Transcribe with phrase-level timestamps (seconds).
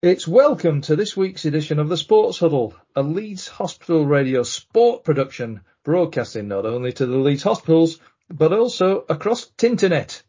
[0.00, 5.02] It's welcome to this week's edition of the Sports Huddle, a Leeds Hospital Radio sport
[5.02, 7.98] production broadcasting not only to the Leeds hospitals,
[8.30, 10.22] but also across Tinternet.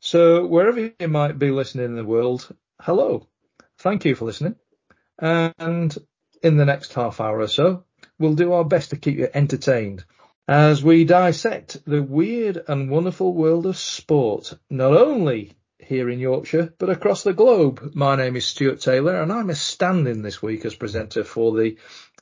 [0.00, 3.28] So wherever you might be listening in the world, hello.
[3.78, 4.56] Thank you for listening.
[5.20, 5.96] And
[6.42, 7.84] in the next half hour or so,
[8.18, 10.04] we'll do our best to keep you entertained
[10.48, 15.52] as we dissect the weird and wonderful world of sport, not only
[15.82, 17.92] here in Yorkshire, but across the globe.
[17.94, 21.76] My name is Stuart Taylor and I'm a stand-in this week as presenter for the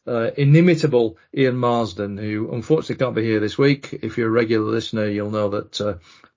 [0.07, 3.93] uh, inimitable Ian Marsden, who unfortunately can't be here this week.
[4.03, 5.95] If you're a regular listener, you'll know that uh,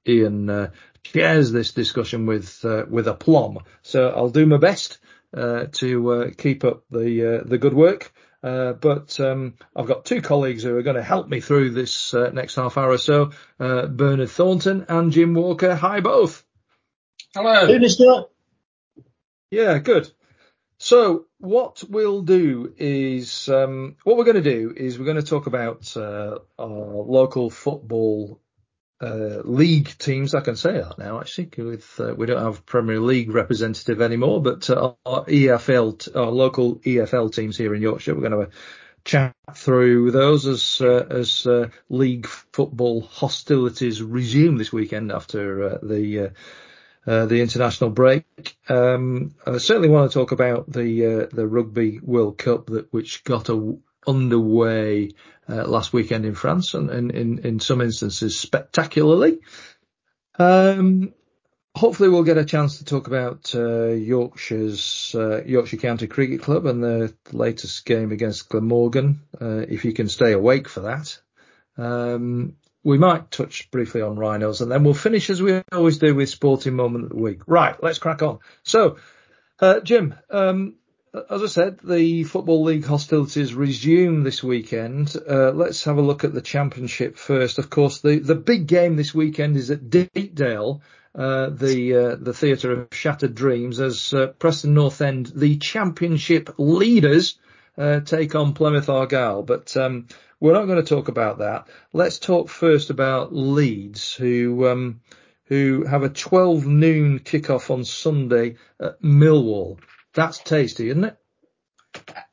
[0.07, 0.69] Ian uh,
[1.03, 3.59] shares this discussion with uh, with aplomb.
[3.81, 4.99] So I'll do my best
[5.35, 8.11] uh, to uh, keep up the the good work.
[8.41, 12.55] but um, I've got two colleagues who are going to help me through this next
[12.55, 13.31] half hour or so.
[13.57, 15.73] Bernard Thornton and Jim Walker.
[15.75, 16.43] Hi both.
[17.35, 17.65] Hello.
[17.65, 18.27] Hey, Mr.
[19.49, 20.11] Yeah, good.
[20.77, 25.23] So what we'll do is, um, what we're going to do is we're going to
[25.23, 28.39] talk about uh, our local football
[29.01, 30.35] uh, league teams.
[30.35, 34.39] I can say that now, actually, with uh, we don't have Premier League representative anymore,
[34.39, 38.13] but uh, our EFL, our local EFL teams here in Yorkshire.
[38.13, 38.51] We're going to
[39.05, 45.77] chat through those as uh, as uh, league football hostilities resume this weekend after uh,
[45.81, 46.31] the
[47.05, 48.25] uh, the international break.
[48.69, 53.23] Um, I certainly want to talk about the uh, the Rugby World Cup that which
[53.23, 55.11] got a, underway
[55.49, 59.39] uh, last weekend in France, and, and in in some instances spectacularly.
[60.39, 61.13] Um,
[61.75, 66.65] hopefully, we'll get a chance to talk about uh, Yorkshire's uh, Yorkshire County Cricket Club
[66.65, 69.21] and the latest game against Glamorgan.
[69.41, 71.19] if you can stay awake for that.
[71.77, 76.13] Um, we might touch briefly on rhinos and then we'll finish as we always do
[76.13, 77.41] with sporting moment of the week.
[77.47, 78.39] Right, let's crack on.
[78.63, 78.97] So,
[79.59, 80.75] uh, Jim, um,
[81.29, 85.15] as I said, the Football League hostilities resume this weekend.
[85.29, 87.59] Uh, let's have a look at the championship first.
[87.59, 90.81] Of course, the, the big game this weekend is at Deepdale,
[91.13, 96.55] uh, the uh, the theatre of shattered dreams, as uh, Preston North End, the championship
[96.57, 97.37] leaders,
[97.77, 99.43] uh, take on Plymouth Argyle.
[99.43, 100.07] But um,
[100.43, 101.69] we're not going to talk about that.
[101.93, 104.99] Let's talk first about Leeds, who um,
[105.45, 109.79] who have a 12 noon kickoff on Sunday at Millwall.
[110.13, 111.17] That's tasty, isn't it?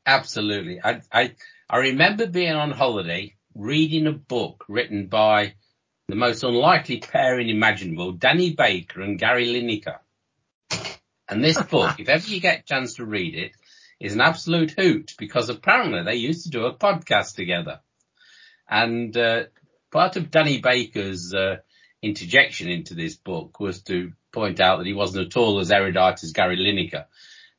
[0.04, 0.80] Absolutely.
[0.82, 1.34] I, I,
[1.68, 5.54] I remember being on holiday reading a book written by
[6.08, 9.98] the most unlikely pairing imaginable, Danny Baker and Gary Lineker.
[11.28, 13.52] And this book, if ever you get a chance to read it,
[14.00, 17.78] is an absolute hoot because apparently they used to do a podcast together.
[18.70, 19.44] And uh,
[19.90, 21.56] part of Danny Baker's uh,
[22.00, 26.22] interjection into this book was to point out that he wasn't at all as erudite
[26.22, 27.06] as Gary Lineker,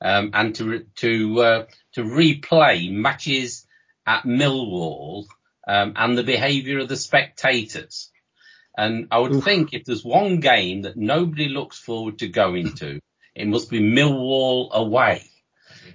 [0.01, 3.67] um, and to to uh, to replay matches
[4.07, 5.25] at Millwall
[5.67, 8.09] um, and the behaviour of the spectators.
[8.77, 9.43] And I would Oof.
[9.43, 13.01] think if there's one game that nobody looks forward to going to,
[13.35, 15.30] it must be Millwall away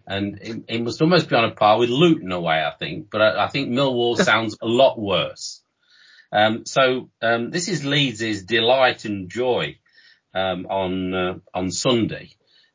[0.07, 3.11] and it, it, must almost be on a par with Luton away, I think.
[3.11, 5.63] But I, I think Millwall sounds a lot worse.
[6.33, 9.79] Um, so um, this is Leeds' delight and joy
[10.35, 12.31] um, on uh, on Sunday,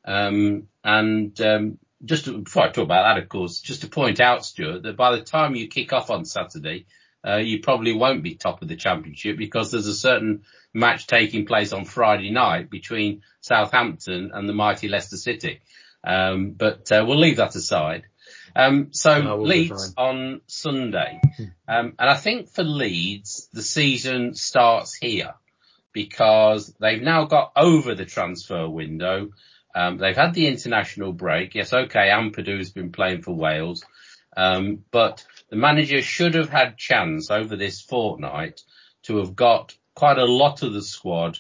[0.06, 4.20] um, and um, just to, before I talk about that, of course, just to point
[4.20, 6.86] out, Stuart, that by the time you kick off on Saturday,
[7.28, 10.42] uh, you probably won't be top of the championship because there's a certain
[10.74, 15.62] match taking place on Friday night between Southampton and the mighty Leicester City.
[16.04, 18.04] Um, but uh, we'll leave that aside.
[18.56, 21.22] Um, so no, Leeds on Sunday,
[21.68, 25.36] um, and I think for Leeds the season starts here
[25.94, 29.30] because they've now got over the transfer window.
[29.74, 31.56] Um, they've had the international break.
[31.56, 33.86] Yes, okay, Ampadu's been playing for Wales,
[34.36, 38.62] um, but the manager should have had chance over this fortnight
[39.04, 41.38] to have got quite a lot of the squad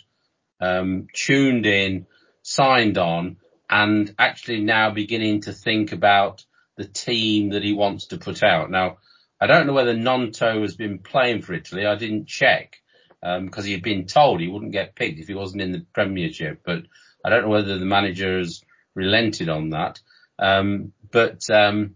[0.61, 2.05] um, tuned in,
[2.41, 3.37] signed on,
[3.71, 6.45] and actually now beginning to think about
[6.75, 8.69] the team that he wants to put out.
[8.69, 8.97] Now,
[9.39, 11.85] I don't know whether Gnonto has been playing for Italy.
[11.85, 12.81] I didn't check
[13.23, 15.71] um, because um, he had been told he wouldn't get picked if he wasn't in
[15.71, 16.61] the Premiership.
[16.65, 16.83] But
[17.23, 18.61] I don't know whether the manager has
[18.93, 19.99] relented on that.
[20.37, 21.95] Um, but um,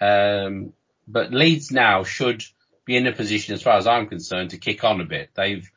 [0.00, 0.72] um
[1.06, 2.44] but Leeds now should
[2.84, 5.30] be in a position, as far as I'm concerned, to kick on a bit.
[5.34, 5.68] They've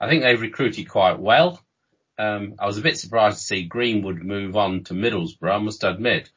[0.00, 1.63] I think they've recruited quite well.
[2.18, 5.84] Um, I was a bit surprised to see Greenwood move on to Middlesbrough, I must
[5.84, 6.30] admit,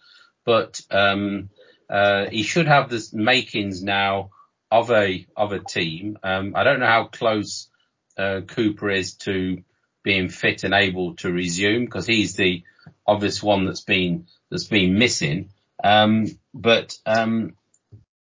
[0.44, 1.50] but um,
[1.90, 4.32] uh, he should have the makings now
[4.72, 6.18] of a of a team.
[6.24, 7.70] Um, I don't know how close
[8.18, 9.64] uh, Cooper is to
[10.04, 12.64] being fit and able to resume because he's the
[13.06, 15.50] obvious one that's been that's been missing.
[15.84, 17.54] Um, but um,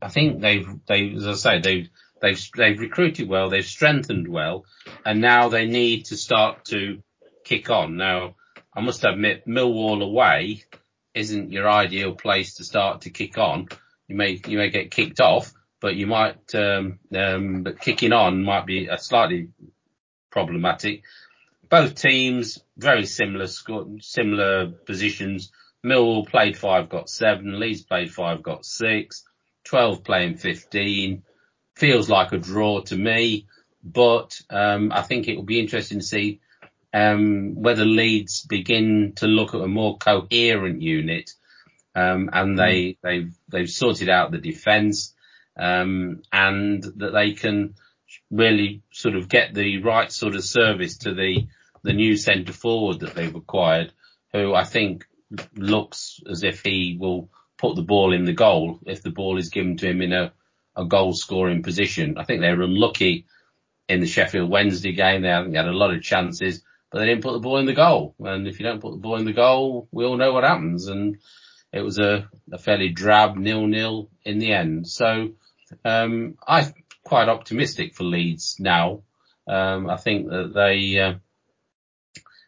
[0.02, 1.90] I think they've they as I say they've
[2.22, 4.66] they've they've recruited well, they've strengthened well,
[5.06, 7.02] and now they need to start to
[7.46, 7.96] kick on.
[7.96, 8.36] Now
[8.74, 10.64] I must admit, Millwall away
[11.14, 13.70] isn't your ideal place to start to kick on.
[14.08, 18.44] You may you may get kicked off, but you might um, um, but kicking on
[18.44, 19.48] might be a slightly
[20.30, 21.04] problematic.
[21.70, 23.48] Both teams very similar
[24.02, 25.52] similar positions.
[25.84, 27.60] Millwall played five, got seven.
[27.60, 29.24] Leeds played five, got six.
[29.64, 31.24] Twelve playing fifteen.
[31.76, 33.48] Feels like a draw to me,
[33.84, 36.40] but um, I think it will be interesting to see
[36.96, 41.30] um, whether Leeds begin to look at a more coherent unit,
[41.94, 42.98] um, and they mm.
[43.04, 45.14] they've they've sorted out the defence,
[45.58, 47.76] um, and that they can
[48.32, 51.48] really sort of get the right sort of service to the
[51.84, 53.92] the new centre forward that they've acquired,
[54.32, 55.06] who I think
[55.54, 59.50] looks as if he will put the ball in the goal if the ball is
[59.50, 60.32] given to him in a,
[60.78, 62.18] a goal scoring position.
[62.18, 63.26] I think they were unlucky
[63.90, 65.24] in the Sheffield Wednesday game.
[65.24, 66.62] They had a lot of chances
[67.00, 68.16] they didn't put the ball in the goal.
[68.20, 70.88] And if you don't put the ball in the goal, we all know what happens.
[70.88, 71.18] And
[71.74, 74.88] it was a, a fairly drab nil-nil in the end.
[74.88, 75.32] So,
[75.84, 79.02] um, I'm quite optimistic for Leeds now.
[79.48, 81.14] Um, I think that they, uh,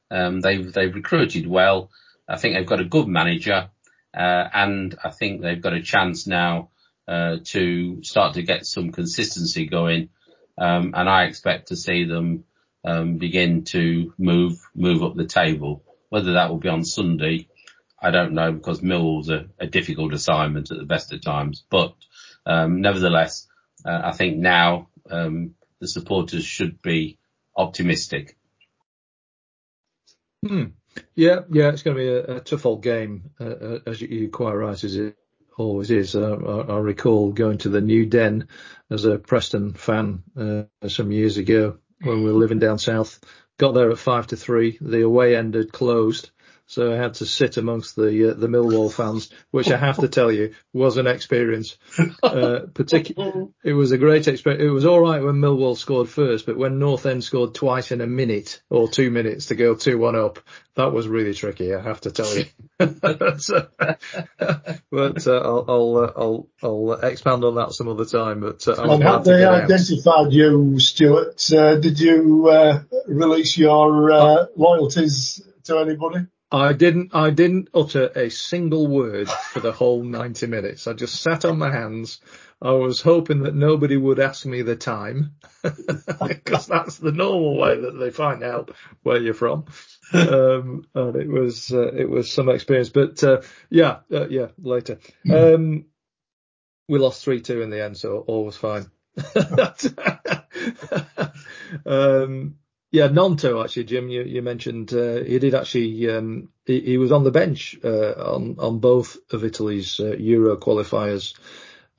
[0.09, 1.91] um, they've, they've recruited well.
[2.27, 3.69] I think they've got a good manager,
[4.13, 6.69] uh, and I think they've got a chance now,
[7.07, 10.09] uh, to start to get some consistency going.
[10.57, 12.45] Um, and I expect to see them,
[12.87, 15.83] um, begin to move move up the table.
[16.07, 17.49] Whether that will be on Sunday,
[18.01, 21.65] I don't know because Mill's a, a difficult assignment at the best of times.
[21.69, 21.95] But
[22.45, 23.45] um, nevertheless,
[23.85, 27.19] uh, I think now um, the supporters should be
[27.57, 28.37] optimistic.
[30.47, 30.65] Hmm.
[31.13, 34.07] Yeah, yeah, it's going to be a, a tough old game, uh, uh as you,
[34.07, 35.15] you quite right as it
[35.57, 36.15] always is.
[36.15, 36.37] Uh,
[36.69, 38.47] I, I, recall going to the New Den
[38.89, 43.19] as a Preston fan uh, some years ago, when we were living down south.
[43.57, 44.77] Got there at five to three.
[44.79, 46.29] The away end had closed,
[46.67, 50.09] so I had to sit amongst the uh, the Millwall fans, which I have to
[50.09, 51.77] tell you was an experience.
[52.21, 54.61] Uh, particularly, it was a great experience.
[54.61, 58.01] It was all right when Millwall scored first, but when North End scored twice in
[58.01, 60.39] a minute or two minutes to go two one up,
[60.75, 61.73] that was really tricky.
[61.73, 62.45] I have to tell you.
[63.37, 63.67] so,
[64.91, 68.41] but uh, I'll I'll, uh, I'll I'll expand on that some other time.
[68.41, 71.49] But uh, have they identified you, Stuart?
[71.51, 76.27] Uh, did you uh, release your uh, loyalties to anybody?
[76.51, 80.87] I didn't, I didn't utter a single word for the whole 90 minutes.
[80.87, 82.21] I just sat on my hands.
[82.61, 87.79] I was hoping that nobody would ask me the time because that's the normal way
[87.79, 88.71] that they find out
[89.03, 89.65] where you're from.
[90.13, 94.99] Um, and it was, uh, it was some experience, but, uh, yeah, uh, yeah, later.
[95.31, 95.85] Um,
[96.87, 98.89] we lost 3-2 in the end, so all was fine.
[101.85, 102.55] um,
[102.91, 106.09] yeah, Gnonto actually, Jim, you, you mentioned uh, he did actually.
[106.09, 110.55] Um, he, he, was on the bench uh, on on both of Italy's uh, Euro
[110.55, 111.33] qualifiers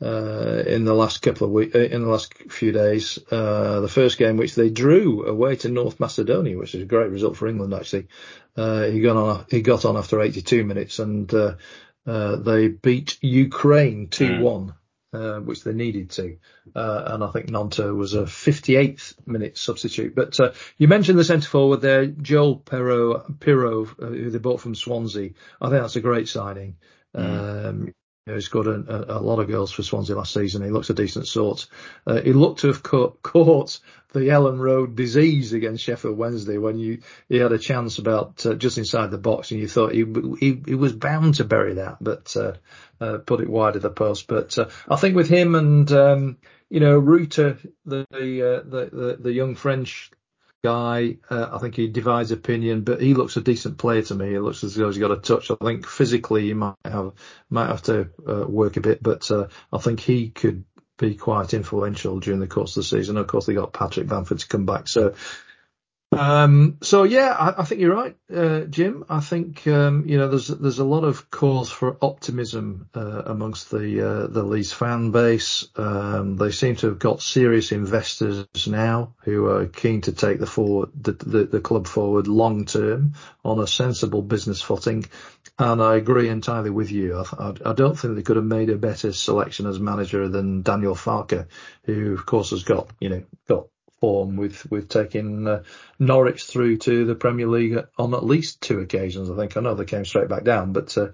[0.00, 3.18] uh, in the last couple of weeks, uh, in the last few days.
[3.30, 7.10] Uh, the first game, which they drew away to North Macedonia, which is a great
[7.10, 8.08] result for England actually.
[8.56, 9.46] he got on.
[9.50, 14.74] He got on after 82 minutes, and they beat Ukraine 2-1.
[15.14, 16.36] Uh, which they needed to.
[16.76, 20.14] Uh, and I think Gnonto was a 58th minute substitute.
[20.14, 24.60] But uh, you mentioned the centre forward there, Joel Piroe, Piroe uh, who they bought
[24.60, 25.30] from Swansea.
[25.62, 26.76] I think that's a great signing.
[27.16, 27.68] Mm.
[27.68, 27.94] Um,
[28.28, 30.62] you know, he scored a, a, lot of goals for Swansea last season.
[30.62, 31.66] He looks a decent sort.
[32.06, 33.80] Uh, he looked to have caught, caught,
[34.12, 38.54] the Elland Road disease against Sheffield Wednesday when you he had a chance about uh,
[38.54, 40.04] just inside the box and you thought he
[40.40, 42.52] he, he was bound to bury that, but uh,
[43.00, 44.26] uh, put it wide of the post.
[44.26, 46.38] But uh, I think with him and um,
[46.70, 50.10] you know Rutter, the the, uh, the the, the young French
[50.62, 51.16] guy.
[51.30, 54.30] Uh, I think he divides opinion, but he looks a decent player to me.
[54.30, 55.50] He looks as though he's got a touch.
[55.50, 57.12] I think physically he might have
[57.50, 60.64] might have to uh, work a bit, but uh, I think he could
[60.98, 63.16] be quite influential during the course of the season.
[63.16, 65.14] Of course, they got Patrick Bamford to come back, so
[66.10, 69.04] um, so yeah, I, I, think you're right, uh, Jim.
[69.10, 73.70] I think um, you know there's there's a lot of cause for optimism uh, amongst
[73.70, 75.68] the uh, the Leeds fan base.
[75.76, 80.46] Um, they seem to have got serious investors now who are keen to take the
[80.46, 83.12] forward the, the, the club forward long term
[83.44, 85.04] on a sensible business footing.
[85.58, 87.18] And I agree entirely with you.
[87.18, 90.94] I, I, don't think they could have made a better selection as manager than Daniel
[90.94, 91.48] Farke,
[91.82, 93.66] who of course has got you know got
[94.00, 95.62] form with with taking uh,
[95.98, 99.30] Norwich through to the Premier League on at least two occasions.
[99.30, 101.08] I think I know they came straight back down, but uh,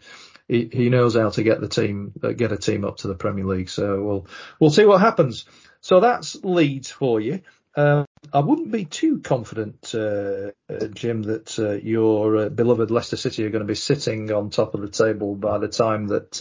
[0.49, 3.15] he, he knows how to get the team uh, get a team up to the
[3.15, 3.71] Premier League.
[3.71, 4.27] So we'll
[4.59, 5.45] we'll see what happens.
[5.81, 7.41] So that's Leeds for you.
[7.77, 13.45] Uh, I wouldn't be too confident, uh, uh Jim, that uh, your beloved Leicester City
[13.45, 16.41] are going to be sitting on top of the table by the time that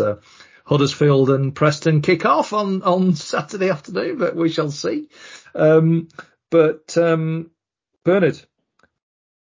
[0.65, 5.09] Huddersfield and Preston kick off on, on Saturday afternoon, but we shall see.
[5.53, 6.07] Um,
[6.53, 7.49] but um,
[8.05, 8.39] Bernard,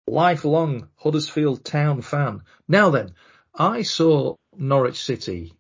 [0.07, 2.41] lifelong Huddersfield Town fan.
[2.67, 3.13] Now then,
[3.55, 5.53] I saw Norwich City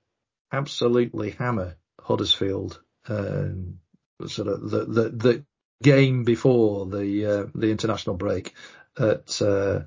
[0.51, 2.81] absolutely hammer Huddersfield.
[3.07, 3.81] Um,
[4.27, 5.45] sort of the, the, the
[5.83, 8.55] game before the uh, the international break
[8.99, 9.81] at uh,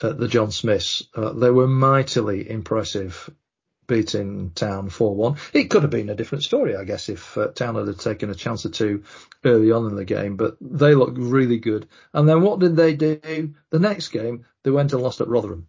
[0.00, 1.08] at the John Smiths.
[1.12, 3.28] Uh, they were mightily impressive,
[3.86, 5.36] beating Town four one.
[5.52, 8.34] It could have been a different story, I guess, if uh, Town had taken a
[8.34, 9.04] chance or two
[9.44, 10.36] early on in the game.
[10.36, 11.88] But they looked really good.
[12.12, 13.54] And then what did they do?
[13.70, 15.68] The next game they went and lost at Rotherham.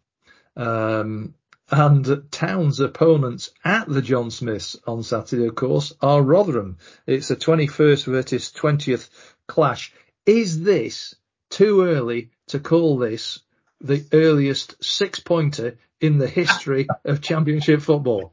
[0.56, 1.36] Um,
[1.72, 6.78] and Town's opponents at the John Smiths on Saturday, of course, are Rotherham.
[7.08, 9.10] It's a 21st versus 20th
[9.48, 9.92] clash.
[10.26, 11.16] Is this
[11.50, 13.40] too early to call this
[13.86, 18.32] the earliest six pointer in the history of championship football?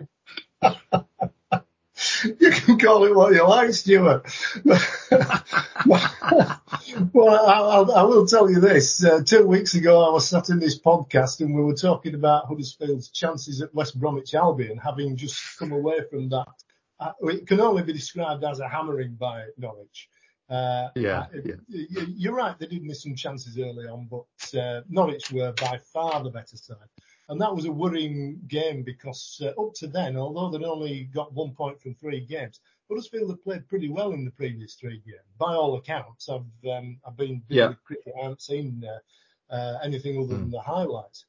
[2.25, 4.27] you can call it what you like, Stuart.
[4.65, 4.79] well,
[7.47, 9.05] I, I, will tell you this.
[9.05, 12.47] Uh, two weeks ago, I was sat in this podcast and we were talking about
[12.47, 16.49] Huddersfield's chances at West Bromwich Albion, having just come away from that.
[16.99, 20.09] Uh, it can only be described as a hammering by Norwich.
[20.53, 21.55] Uh, yeah, yeah,
[22.09, 22.59] You're right.
[22.59, 26.59] They did miss some chances early on, but uh, Norwich were by far the better
[26.59, 26.77] side.
[27.31, 31.33] And that was a worrying game because uh, up to then, although they'd only got
[31.33, 35.25] one point from three games, Huddersfield had played pretty well in the previous three games.
[35.39, 37.73] By all accounts, I've um, I've been yeah.
[37.85, 38.13] cricket.
[38.19, 40.51] I haven't seen uh, uh, anything other than mm.
[40.51, 41.25] the highlights.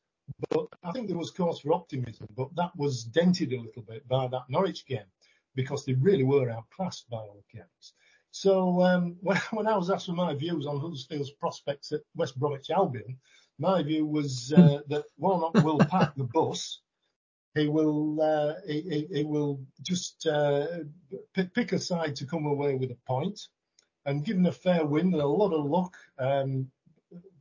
[0.49, 4.05] But I think there was cause for optimism, but that was dented a little bit
[4.07, 5.09] by that Norwich game
[5.55, 7.93] because they really were outclassed by all accounts.
[8.33, 12.37] So um, when, when I was asked for my views on Huddersfield's prospects at West
[12.37, 13.19] Bromwich Albion,
[13.59, 16.81] my view was uh, that Warnock will pack the bus.
[17.53, 20.65] He will uh, he, he, he, will just uh,
[21.35, 23.39] pick, pick a side to come away with a point,
[24.07, 26.71] and given a fair wind and a lot of luck, um,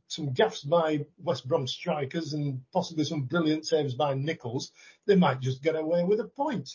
[0.07, 4.71] some gaffes by West Brom strikers and possibly some brilliant saves by Nicholls,
[5.07, 6.69] they might just get away with a point.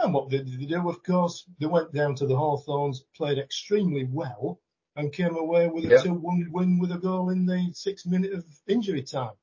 [0.00, 0.88] And what did they do?
[0.88, 4.60] Of course, they went down to the Hawthorns, played extremely well,
[4.94, 8.44] and came away with a 2-1 win with a goal in the sixth minute of
[8.66, 9.34] injury time.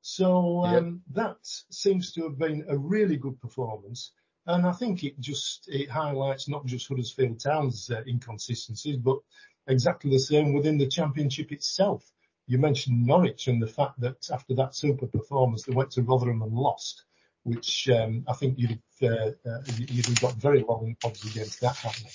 [0.00, 4.12] So um, that seems to have been a really good performance.
[4.46, 9.18] And I think it just it highlights not just Huddersfield Town's uh, inconsistencies, but
[9.66, 12.10] exactly the same within the championship itself.
[12.46, 16.40] You mentioned Norwich and the fact that after that super performance, they went to Rotherham
[16.40, 17.04] and lost
[17.48, 21.60] which um, I think you'd have, uh, uh, you'd have got very long odds against
[21.60, 22.12] that happening.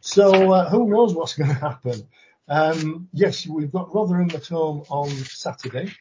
[0.00, 2.08] So uh, who knows what's going to happen?
[2.48, 5.92] Um, yes, we've got Rotherham at home on Saturday,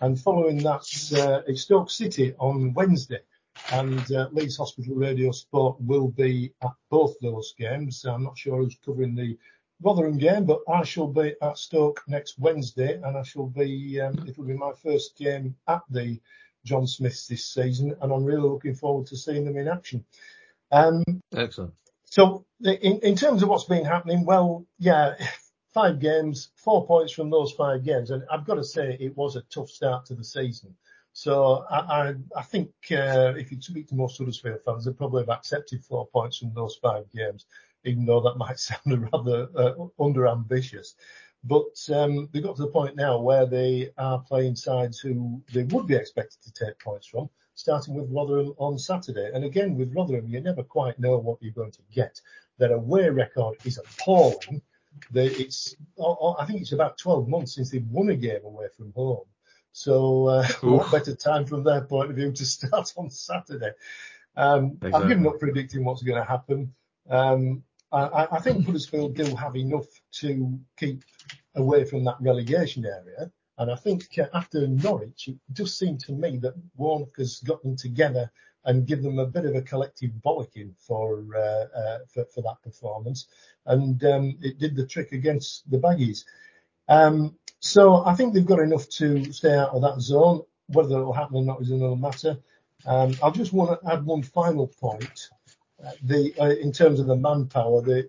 [0.00, 0.84] and following that,
[1.16, 3.20] uh, it's Stoke City on Wednesday.
[3.72, 8.04] And uh, Leeds Hospital Radio Sport will be at both those games.
[8.04, 9.36] I'm not sure who's covering the
[9.82, 14.00] Rotherham game, but I shall be at Stoke next Wednesday, and I shall be.
[14.00, 16.20] Um, it will be my first game at the
[16.64, 20.04] John Smiths this season, and I'm really looking forward to seeing them in action.
[20.70, 21.74] Um, Excellent.
[22.04, 25.14] So in, in terms of what's been happening, well, yeah,
[25.74, 29.36] five games, four points from those five games, and I've got to say it was
[29.36, 30.74] a tough start to the season.
[31.12, 35.22] So I, I, I think uh, if you speak to most Huddersfield fans, they probably
[35.22, 37.46] have accepted four points from those five games,
[37.84, 40.94] even though that might sound rather uh, under ambitious.
[41.44, 45.62] But um, they've got to the point now where they are playing sides who they
[45.64, 49.30] would be expected to take points from, starting with Rotherham on Saturday.
[49.32, 52.20] And again, with Rotherham, you never quite know what you're going to get.
[52.58, 54.62] Their away record is appalling.
[55.12, 55.76] They, it's,
[56.38, 59.26] I think it's about 12 months since they've won a game away from home.
[59.72, 63.70] So, uh, what better time from their point of view to start on Saturday?
[64.36, 64.92] Um, exactly.
[64.92, 66.74] I've given up predicting what's going to happen.
[67.08, 69.86] Um, I, I think Huddersfield do have enough
[70.20, 71.04] to keep
[71.54, 73.30] away from that relegation area.
[73.58, 77.76] And I think after Norwich, it does seem to me that Warnock has got them
[77.76, 78.30] together
[78.64, 82.62] and give them a bit of a collective bollocking for uh, uh, for, for, that
[82.62, 83.26] performance.
[83.66, 86.24] And um, it did the trick against the Baggies.
[86.88, 90.42] Um, so I think they've got enough to stay out of that zone.
[90.66, 92.38] Whether it will happen or not is another matter.
[92.86, 95.30] Um, I just want to add one final point.
[95.84, 98.08] Uh, the uh, in terms of the manpower, the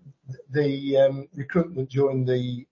[0.50, 2.66] the um, recruitment during the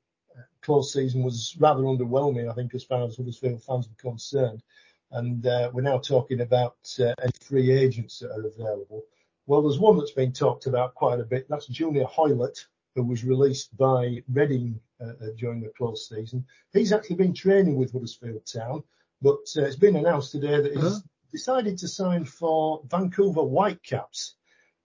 [0.61, 4.63] close season was rather underwhelming, I think, as far as Huddersfield fans were concerned.
[5.11, 9.03] And uh, we're now talking about uh, free agents that are available.
[9.45, 11.47] Well, there's one that's been talked about quite a bit.
[11.47, 16.45] That's Junior Hoilett, who was released by Reading uh, uh, during the close season.
[16.73, 18.83] He's actually been training with Huddersfield Town,
[19.21, 20.99] but uh, it's been announced today that he's huh?
[21.31, 24.35] decided to sign for Vancouver Whitecaps.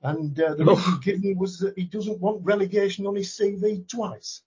[0.03, 4.43] And uh, the reason given was that he doesn't want relegation on his CV twice.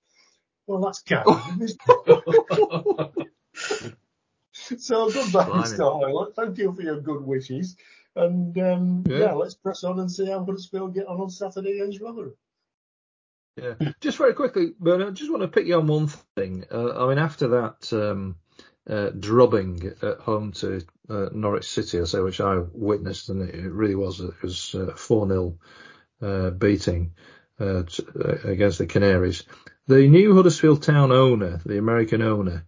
[0.68, 3.14] Well, that's kind of
[4.52, 5.80] So goodbye, Mr.
[5.80, 6.36] Hoilett.
[6.36, 7.76] Thank you for your good wishes.
[8.16, 9.18] And um, yeah.
[9.18, 9.34] yeah.
[9.34, 12.34] let's press on and see how Huddersfield get on on Saturday against Rotherham.
[13.58, 16.66] Yeah, just very quickly, but I just want to pick you on one thing.
[16.70, 18.36] Uh, I mean, after that um,
[18.90, 23.72] uh, drubbing at home to uh, Norwich City, I say, which I witnessed, and it
[23.72, 25.58] really was it was four 0
[26.22, 27.14] uh, beating
[27.60, 28.06] uh, to,
[28.46, 29.44] uh, against the Canaries.
[29.88, 32.66] The new Huddersfield Town owner, the American owner,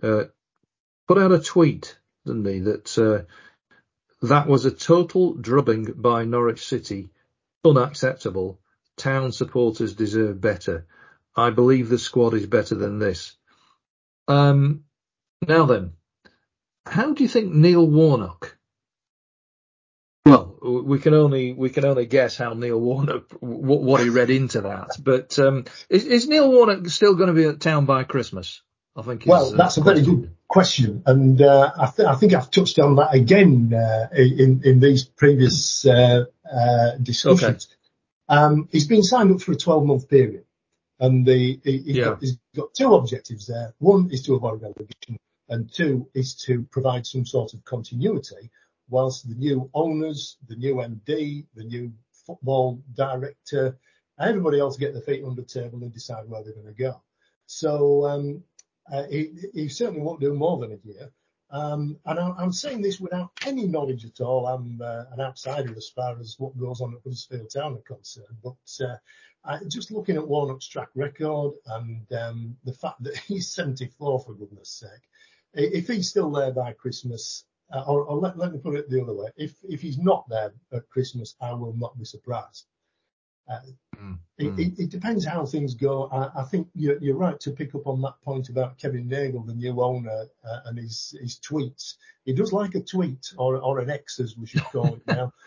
[0.00, 3.26] put out a tweet, didn't he, that
[4.22, 7.10] that was a total drubbing by Norwich City,
[7.64, 8.60] unacceptable
[8.96, 10.86] Town supporters deserve better.
[11.34, 13.34] I believe the squad is better than this.
[14.28, 14.84] Um,
[15.46, 15.92] now then,
[16.86, 18.56] how do you think Neil Warnock?
[20.26, 24.30] Well, we can only we can only guess how Neil Warnock what, what he read
[24.30, 24.96] into that.
[25.02, 28.62] But um, is, is, Neil Warnock still going to be at town by Christmas?
[28.96, 29.24] I think.
[29.26, 32.96] Well, that's a very good question, and uh, I, th- I, think I've touched on
[32.96, 37.68] that again uh, in in these previous uh, uh discussions.
[37.70, 37.76] Okay.
[38.28, 40.44] Um, he's been signed up for a 12 month period
[41.00, 42.04] and the, he, he's, yeah.
[42.04, 43.74] got, he's got two objectives there.
[43.78, 45.18] One is to avoid relegation
[45.50, 48.50] and two is to provide some sort of continuity
[48.88, 51.92] whilst the new owners, the new MD, the new
[52.26, 53.78] football director,
[54.18, 57.00] everybody else get their feet under the table and decide where they're going to go.
[57.46, 58.44] So um,
[58.92, 61.10] uh, he, he, certainly won't do more than a year.
[61.50, 64.46] Um, and I, am saying this without any knowledge at all.
[64.46, 68.36] I'm uh, an outsider as far as what goes on at Huddersfield Town are concerned.
[68.42, 68.96] But uh,
[69.44, 74.34] I, just looking at Warnock's track record and um, the fact that he's 74 for
[74.34, 75.08] goodness sake,
[75.54, 79.00] if he's still there by Christmas, uh, or, or let, let, me put it the
[79.00, 82.66] other way, if if he's not there at Christmas, I will not be surprised.
[83.48, 83.58] Uh,
[83.96, 84.18] mm.
[84.38, 84.58] It, mm.
[84.58, 86.08] it, it, depends how things go.
[86.12, 89.42] I, I think you're, you're, right to pick up on that point about Kevin Nagle,
[89.42, 91.94] the new owner, uh, and his his tweets.
[92.24, 95.32] He does like a tweet or or an X as we should call it now.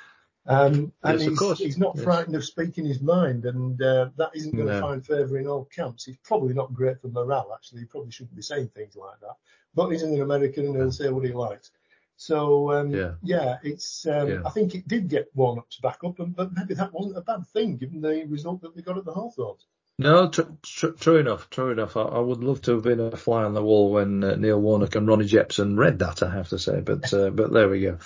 [0.45, 2.03] Um, and yes, he's, he's, not yes.
[2.03, 4.81] frightened of speaking his mind, and uh, that isn't going to no.
[4.81, 6.03] find favour in all camps.
[6.03, 7.79] He's probably not great for morale, actually.
[7.79, 9.37] He probably shouldn't be saying things like that.
[9.73, 11.71] But he's an American and he'll say what he likes.
[12.17, 13.13] So um, yeah.
[13.23, 14.05] yeah, it's.
[14.05, 14.41] Um, yeah.
[14.45, 17.47] I think it did get Warnock's back up, and, but maybe that wasn't a bad
[17.47, 19.65] thing given the result that they got at the Hawthorns.
[19.97, 21.95] No, tr- tr- true enough, true enough.
[21.97, 24.59] I, I, would love to have been a fly on the wall when uh, Neil
[24.59, 26.23] Warnock and Ronnie Jepson read that.
[26.23, 27.97] I have to say, but uh, but there we go.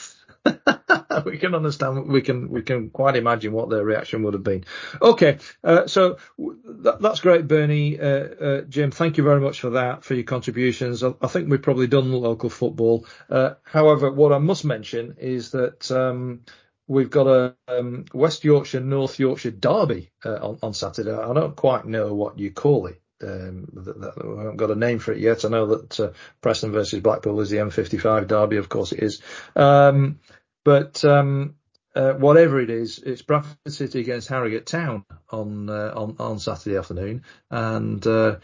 [1.25, 2.07] we can understand.
[2.07, 4.65] We can we can quite imagine what their reaction would have been.
[5.01, 7.99] Okay, uh, so that, that's great, Bernie.
[7.99, 11.03] Uh, uh, Jim, thank you very much for that for your contributions.
[11.03, 13.05] I, I think we've probably done local football.
[13.29, 15.91] Uh, however, what I must mention is that.
[15.91, 16.41] Um,
[16.89, 21.11] we've got a um, West Yorkshire North Yorkshire derby uh, on, on Saturday.
[21.11, 23.01] I don't quite know what you call it.
[23.21, 25.43] Um, we haven't got a name for it yet.
[25.43, 29.21] I know that uh, Preston versus Blackpool is the M55 derby, of course it is.
[29.55, 30.19] Um,
[30.67, 31.55] but um,
[31.95, 36.75] uh, whatever it is, it's Bradford City against Harrogate Town on uh, on on Saturday
[36.75, 38.39] afternoon, and uh,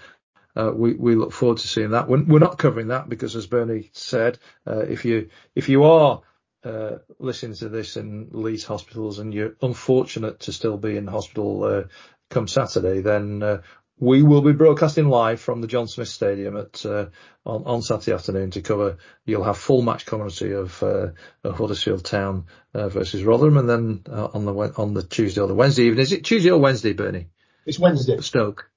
[0.55, 2.07] uh, we we look forward to seeing that.
[2.07, 6.21] We're, we're not covering that because, as Bernie said, uh, if you if you are
[6.63, 11.83] uh, listening to this in Leeds hospitals and you're unfortunate to still be in hospital
[12.29, 13.59] come Saturday, then
[13.99, 17.07] we will be broadcasting live from the John Smith Stadium at uh,
[17.45, 18.97] on, on Saturday afternoon to cover.
[19.25, 21.09] You'll have full match commentary of, uh,
[21.43, 25.47] of Huddersfield Town uh, versus Rotherham, and then uh, on the on the Tuesday or
[25.47, 26.01] the Wednesday evening.
[26.01, 27.27] Is it Tuesday or Wednesday, Bernie?
[27.65, 28.19] It's Wednesday.
[28.21, 28.69] Stoke.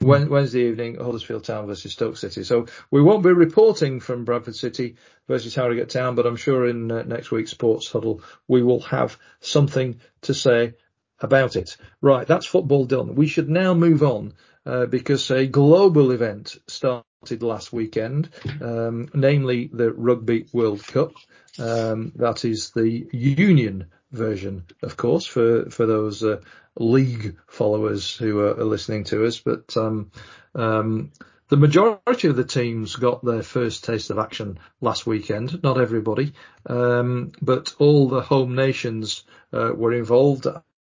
[0.00, 2.42] Wednesday evening, Huddersfield Town versus Stoke City.
[2.42, 4.96] So we won't be reporting from Bradford City
[5.28, 9.16] versus Harrogate Town, but I'm sure in uh, next week's Sports Huddle we will have
[9.40, 10.74] something to say
[11.20, 11.76] about it.
[12.02, 13.14] Right, that's football done.
[13.14, 14.34] We should now move on
[14.66, 21.12] uh, because a global event started last weekend, um, namely the Rugby World Cup.
[21.58, 26.40] Um, that is the union version, of course, for for those uh,
[26.76, 29.38] league followers who are, are, listening to us.
[29.38, 30.10] But um,
[30.54, 31.12] um,
[31.48, 35.62] the majority of the teams got their first taste of action last weekend.
[35.62, 36.32] Not everybody,
[36.66, 40.46] um, but all the home nations uh, were involved.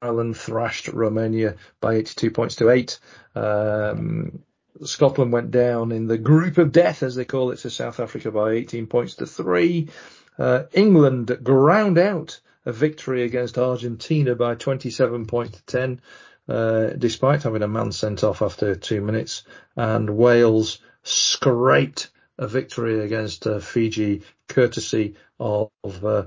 [0.01, 2.99] Ireland thrashed Romania by 82 points to eight.
[3.35, 4.43] Um,
[4.83, 8.31] Scotland went down in the group of death, as they call it, to South Africa
[8.31, 9.89] by 18 points to three.
[10.37, 16.01] Uh, England ground out a victory against Argentina by 27 points to 10,
[16.47, 19.43] uh, despite having a man sent off after two minutes.
[19.75, 25.71] And Wales scraped a victory against uh, Fiji, courtesy of
[26.03, 26.25] uh, uh,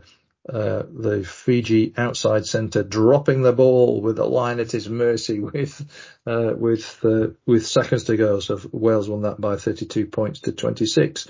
[0.51, 5.85] the Fiji outside centre dropping the ball with a line at his mercy with
[6.27, 8.41] uh, with uh, with seconds to go.
[8.41, 11.29] So Wales won that by 32 points to 26.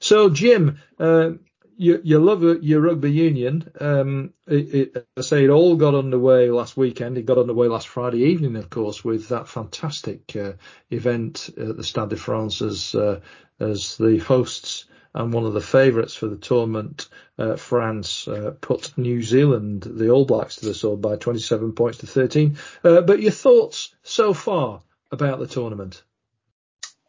[0.00, 1.32] So Jim, uh,
[1.76, 3.70] you, you love your rugby union.
[3.80, 7.18] Um, it, it, I say it all got underway last weekend.
[7.18, 10.52] It got underway last Friday evening, of course, with that fantastic uh,
[10.90, 13.20] event at the Stade de France as uh,
[13.58, 18.96] as the hosts and one of the favourites for the tournament, uh, France, uh, put
[18.96, 22.56] New Zealand, the All Blacks, to the sword by 27 points to 13.
[22.82, 26.02] Uh, but your thoughts so far about the tournament?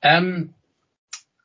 [0.01, 0.53] Um,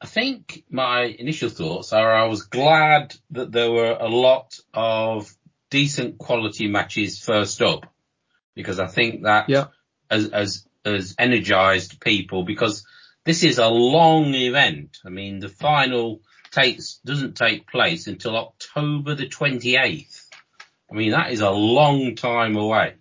[0.01, 5.33] I think my initial thoughts are I was glad that there were a lot of
[5.71, 7.87] decent quality matches first up
[8.55, 9.67] because I think that yeah.
[10.11, 12.85] as, as, as energized people because
[13.25, 14.99] this is a long event.
[15.05, 20.25] I mean, the final takes doesn't take place until October the 28th.
[20.91, 22.95] I mean, that is a long time away.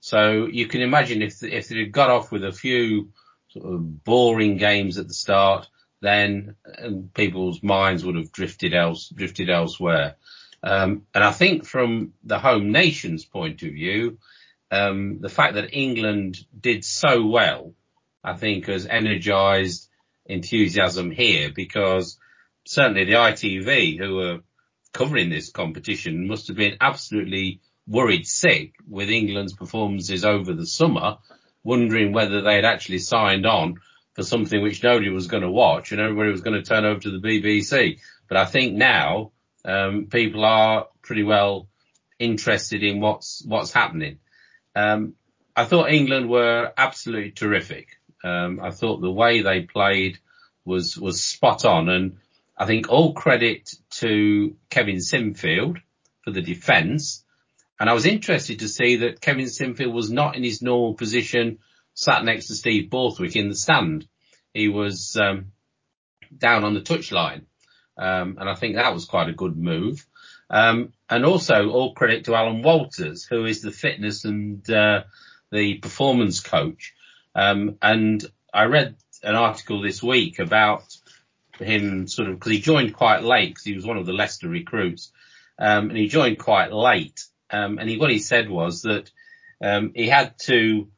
[0.00, 3.10] So you can imagine if if they had got off with a few
[3.48, 5.68] sort of boring games at the start,
[6.00, 10.16] then um, people's minds would have drifted else drifted elsewhere.
[10.62, 14.18] Um, and I think from the home nation's point of view,
[14.70, 17.74] um, the fact that England did so well,
[18.22, 19.88] I think has energised
[20.26, 22.18] enthusiasm here because
[22.68, 24.38] certainly the ITV who were
[24.92, 31.16] covering this competition must have been absolutely worried sick with England's performances over the summer,
[31.64, 33.76] wondering whether they had actually signed on
[34.12, 37.00] for something which nobody was going to watch and everybody was going to turn over
[37.00, 38.00] to the BBC.
[38.28, 39.32] But I think now
[39.64, 41.70] um, people are pretty well
[42.18, 44.18] interested in what's what's happening.
[44.76, 45.14] Um,
[45.56, 47.88] I thought England were absolutely terrific.
[48.22, 50.18] Um, I thought the way they played
[50.66, 52.18] was was spot on, and
[52.58, 55.78] I think all credit to Kevin Sinfield
[56.24, 57.24] for the defence.
[57.78, 61.58] And I was interested to see that Kevin Sinfield was not in his normal position,
[61.94, 64.08] sat next to Steve Borthwick in the stand.
[64.52, 65.52] He was um,
[66.36, 67.42] down on the touchline,
[67.96, 70.04] um, and I think that was quite a good move.
[70.50, 75.04] Um, and also all credit to Alan Walters, who is the fitness and uh,
[75.52, 76.94] the performance coach.
[77.34, 80.96] Um, and I read an article this week about
[81.58, 84.48] him sort of because he joined quite late because he was one of the Leicester
[84.48, 85.12] recruits,
[85.58, 87.24] um, and he joined quite late.
[87.50, 89.10] Um, and he, what he said was that
[89.62, 90.88] um, he had to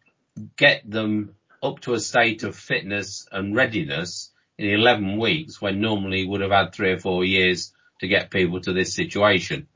[0.57, 6.27] get them up to a state of fitness and readiness in 11 weeks when normally
[6.27, 9.67] would have had three or four years to get people to this situation.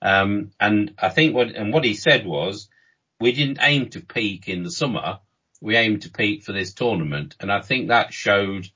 [0.00, 2.68] Um, and I think what, and what he said was,
[3.20, 5.18] we didn't aim to peak in the summer.
[5.60, 7.34] We aimed to peak for this tournament.
[7.40, 8.68] And I think that showed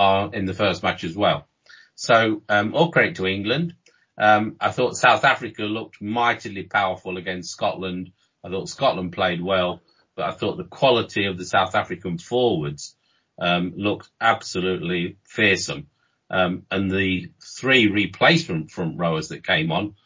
[0.00, 1.46] uh, in the first match as well.
[1.94, 3.74] So um, all credit to England.
[4.16, 8.12] Um, I thought South Africa looked mightily powerful against Scotland.
[8.42, 9.82] I thought Scotland played well,
[10.16, 12.96] but I thought the quality of the South African forwards
[13.38, 15.88] um, looked absolutely fearsome.
[16.30, 19.96] Um, and the three replacement front rowers that came on,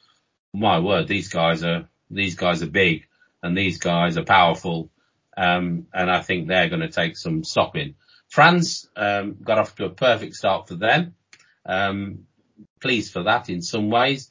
[0.52, 3.06] my word, these guys are these guys are big
[3.42, 4.90] and these guys are powerful.
[5.36, 7.94] Um, and I think they're going to take some stopping.
[8.34, 11.14] France um, got off to a perfect start for them.
[11.64, 12.26] Um,
[12.80, 14.28] pleased for that in some ways.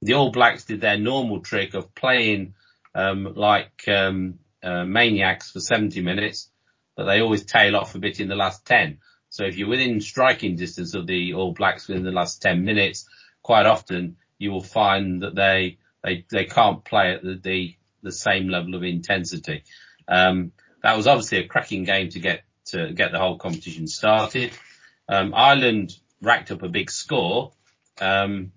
[0.00, 2.54] The All Blacks did their normal trick of playing
[2.94, 6.48] um, like um, uh, maniacs for 70 minutes,
[6.96, 8.96] but they always tail off a bit in the last 10.
[9.28, 13.06] So if you're within striking distance of the All Blacks within the last 10 minutes,
[13.42, 18.12] quite often you will find that they they they can't play at the the, the
[18.12, 19.64] same level of intensity.
[20.08, 24.52] Um, that was obviously a cracking game to get to get the whole competition started.
[25.08, 27.52] Um, Ireland racked up a big score,
[28.00, 28.52] um,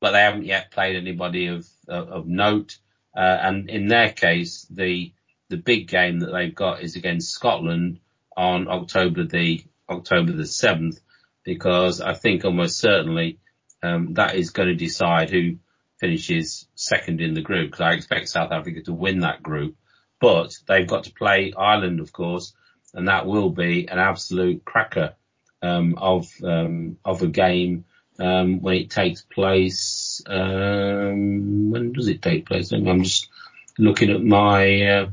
[0.00, 2.78] but they haven't yet played anybody of of, of note.
[3.16, 5.12] Uh, and in their case, the
[5.48, 8.00] the big game that they've got is against Scotland
[8.36, 11.00] on October the October the seventh,
[11.44, 13.38] because I think almost certainly
[13.82, 15.56] um, that is going to decide who
[15.98, 17.70] finishes second in the group.
[17.70, 19.76] Because I expect South Africa to win that group
[20.20, 22.54] but they've got to play Ireland, of course,
[22.94, 25.14] and that will be an absolute cracker
[25.62, 27.84] um, of um, of a game
[28.18, 30.22] um, when it takes place.
[30.26, 32.72] Um, when does it take place?
[32.72, 33.28] I'm just
[33.78, 35.10] looking at my uh,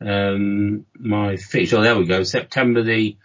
[0.00, 1.78] um, my fixture.
[1.78, 2.22] Oh, there we go.
[2.22, 3.16] September the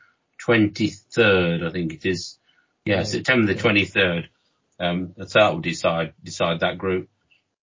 [0.46, 2.38] 23rd, I think it is.
[2.86, 4.26] Yeah, September the 23rd.
[4.80, 7.10] Um, so that will decide, decide that group.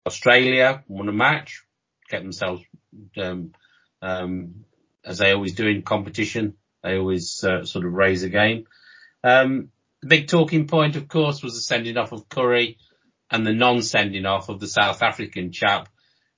[0.06, 1.62] Australia won a match,
[2.10, 2.62] kept themselves,
[3.16, 3.52] um,
[4.02, 4.64] um,
[5.04, 6.54] as they always do in competition.
[6.82, 8.66] They always uh, sort of raise a game.
[9.22, 9.70] Um,
[10.02, 12.78] the big talking point, of course, was the sending off of Curry
[13.30, 15.88] and the non-sending off of the South African chap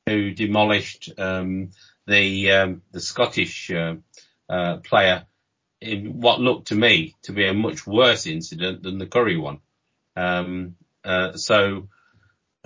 [0.06, 1.70] who demolished um,
[2.06, 3.96] the um, the Scottish uh,
[4.48, 5.26] uh, player
[5.80, 9.58] in what looked to me to be a much worse incident than the Curry one.
[10.14, 11.88] Um, uh, so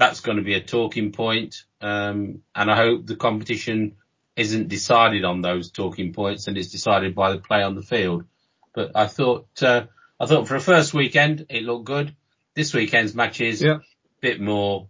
[0.00, 3.96] that's going to be a talking point, um, and I hope the competition
[4.34, 8.24] isn't decided on those talking points and it's decided by the play on the field.
[8.74, 9.82] But I thought uh,
[10.18, 12.16] I thought for a first weekend it looked good.
[12.54, 13.74] This weekend's matches yeah.
[13.74, 13.80] a
[14.22, 14.88] bit more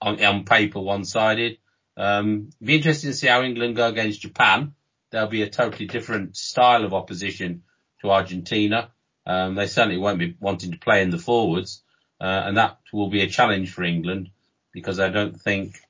[0.00, 1.58] on, on paper one-sided.
[1.98, 4.72] Um, be interesting to see how England go against Japan.
[5.10, 7.64] There'll be a totally different style of opposition
[8.00, 8.90] to Argentina.
[9.26, 11.82] Um, they certainly won't be wanting to play in the forwards,
[12.18, 14.30] uh, and that will be a challenge for England
[14.76, 15.80] because I don't think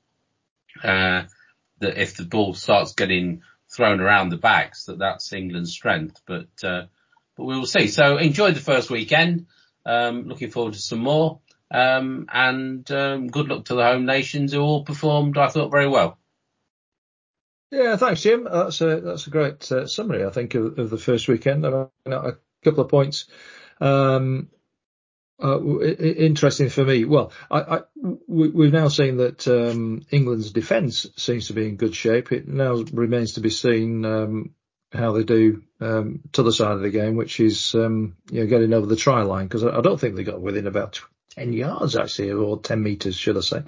[0.81, 1.23] uh,
[1.79, 6.21] that if the ball starts getting thrown around the backs, that that's England's strength.
[6.25, 6.83] But uh,
[7.35, 7.89] but we will see.
[7.89, 9.47] So enjoy the first weekend.
[9.85, 11.41] Um, looking forward to some more.
[11.69, 15.89] Um, and um, good luck to the home nations who all performed, I thought, very
[15.89, 16.17] well.
[17.69, 18.47] Yeah, thanks, Jim.
[18.49, 21.65] That's a that's a great uh, summary, I think, of, of, the first weekend.
[21.65, 23.25] I mean, a couple of points.
[23.81, 24.47] Um,
[25.43, 27.05] uh, interesting for me.
[27.05, 27.79] Well, I, I,
[28.27, 32.31] we, have now seen that um, England's defence seems to be in good shape.
[32.31, 34.55] It now remains to be seen um,
[34.91, 38.47] how they do um, to the side of the game, which is um, you know
[38.47, 41.01] getting over the try line because I, I, don't think they got within about
[41.37, 43.63] 10 yards actually, or 10 meters, should I say,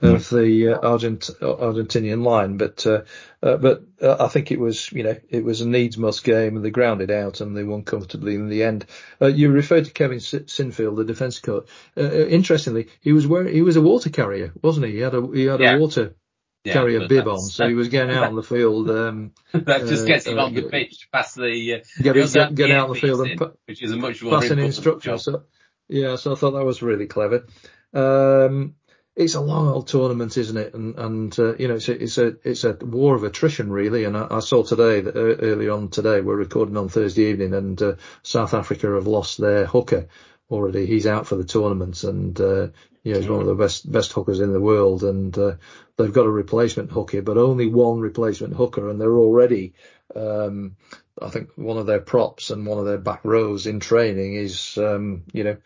[0.00, 2.56] of the uh, Argent- Argentinian line.
[2.56, 3.02] But, uh,
[3.40, 6.56] uh, but uh, I think it was, you know, it was a needs must game
[6.56, 8.86] and they grounded out and they won comfortably in the end.
[9.20, 11.68] Uh, you referred to Kevin Sinfield, the defence coach.
[11.96, 14.92] Uh, interestingly, he was wearing, he was a water carrier, wasn't he?
[14.92, 15.76] He had a, he had yeah.
[15.76, 16.16] a water
[16.64, 18.90] yeah, carrier bib on, so he was getting out on the field.
[19.02, 22.88] Um, that just gets him on the pitch past the, uh, get, get, get out
[22.88, 25.24] on the field and put, which is a much more passing instructions.
[25.24, 25.44] So,
[25.92, 27.46] yeah, so I thought that was really clever.
[27.92, 28.76] Um,
[29.14, 30.72] it's a long old tournament, isn't it?
[30.72, 34.04] And, and uh, you know, it's a, it's a it's a war of attrition, really.
[34.04, 37.52] And I, I saw today that uh, early on today, we're recording on Thursday evening,
[37.52, 40.08] and uh, South Africa have lost their hooker
[40.50, 40.86] already.
[40.86, 42.68] He's out for the tournament, and uh,
[43.02, 45.04] you know, he's one of the best best hookers in the world.
[45.04, 45.56] And uh,
[45.98, 49.74] they've got a replacement hooker, but only one replacement hooker, and they're already
[50.16, 50.76] um,
[51.20, 54.78] I think one of their props and one of their back rows in training is,
[54.78, 55.56] um, you know,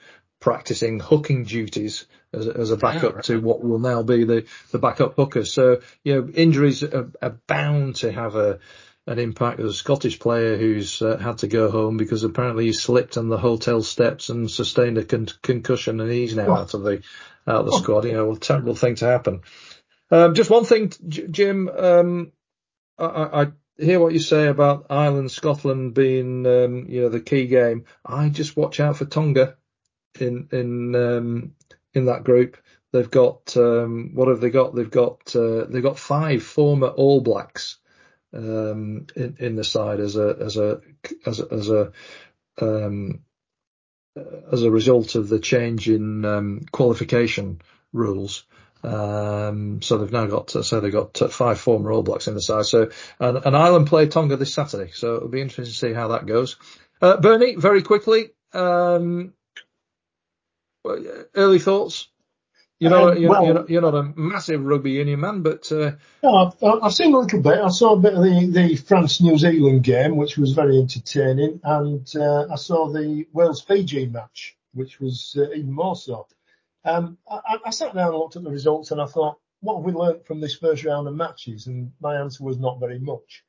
[0.41, 3.25] practicing hooking duties as, as a backup yeah, right.
[3.25, 5.45] to what will now be the, the backup hooker.
[5.45, 8.59] So, you know, injuries are, are bound to have a,
[9.07, 9.59] an impact.
[9.59, 13.29] There's a Scottish player who's uh, had to go home because apparently he slipped on
[13.29, 17.03] the hotel steps and sustained a con- concussion and he's now out of the,
[17.47, 18.05] out of the squad.
[18.05, 19.43] You know, a terrible thing to happen.
[20.11, 22.33] Um, just one thing, Jim, um,
[22.99, 23.05] I,
[23.43, 23.47] I
[23.79, 27.85] hear what you say about Ireland, Scotland being, um, you know, the key game.
[28.05, 29.57] I just watch out for Tonga
[30.19, 31.55] in in um,
[31.95, 32.57] in that group.
[32.93, 34.75] They've got um, what have they got?
[34.75, 37.79] They've got uh, they've got five former All Blacks
[38.33, 40.81] um, in in the side as a as a
[41.27, 41.93] as a, as a
[42.61, 43.21] um,
[44.51, 47.61] as a result of the change in um, qualification
[47.93, 48.45] rules.
[48.87, 52.67] Um, so they've now got, so they've got five former All Blacks in the side.
[52.67, 54.93] So, and, and Ireland play Tonga this Saturday.
[54.93, 56.57] So it'll be interesting to see how that goes.
[57.03, 59.35] Uh, Bernie, very quickly, um,
[61.35, 62.09] early thoughts?
[62.79, 65.73] You know, um, you're, well, you're, not, you're, not, a massive rugby union man, but
[65.73, 67.59] uh, no, I've, I've, seen a little bit.
[67.59, 71.59] I saw a bit of the, the France New Zealand game, which was very entertaining,
[71.65, 76.27] and uh, I saw the Wales Fiji match, which was uh, even more so.
[76.87, 79.85] Um, I, I, sat down and looked at the results and I thought, what have
[79.85, 81.67] we learnt from this first round of matches?
[81.67, 83.45] And my answer was not very much.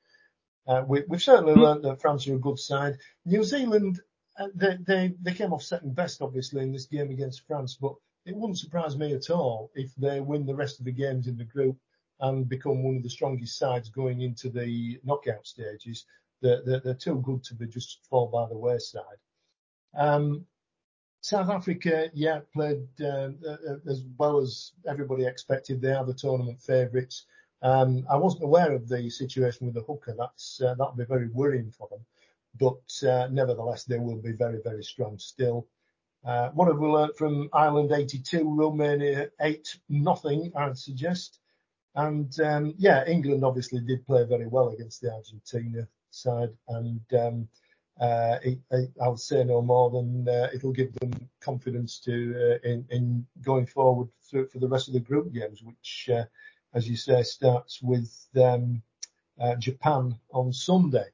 [0.67, 1.61] Uh, we, have certainly hmm.
[1.61, 2.97] learnt that France are a good side.
[3.25, 4.01] New Zealand,
[4.39, 7.93] uh, they, they, they came off second best, obviously, in this game against France, but
[8.25, 11.37] it wouldn't surprise me at all if they win the rest of the games in
[11.37, 11.77] the group
[12.19, 16.05] and become one of the strongest sides going into the knockout stages.
[16.41, 19.03] They're, they're, they're too good to be just fall by the wayside.
[19.95, 20.45] Um,
[21.27, 25.81] South Africa, yeah, played uh, uh, as well as everybody expected.
[25.81, 27.25] They are the tournament favourites.
[27.61, 30.15] Um, I wasn't aware of the situation with the hooker.
[30.17, 32.05] That's uh, that'll be very worrying for them.
[32.57, 35.67] But uh, nevertheless, they will be very, very strong still.
[36.23, 40.53] Uh, what have we learnt from Ireland 82, Romania 8 nothing?
[40.55, 41.39] I'd suggest.
[41.95, 47.49] And um, yeah, England obviously did play very well against the Argentina side, and um,
[47.99, 53.65] I'll say no more than uh, it'll give them confidence to uh, in, in going
[53.65, 56.25] forward for the rest of the group games, which, uh,
[56.73, 58.11] as you say, starts with
[59.39, 61.05] uh, Japan on Sunday.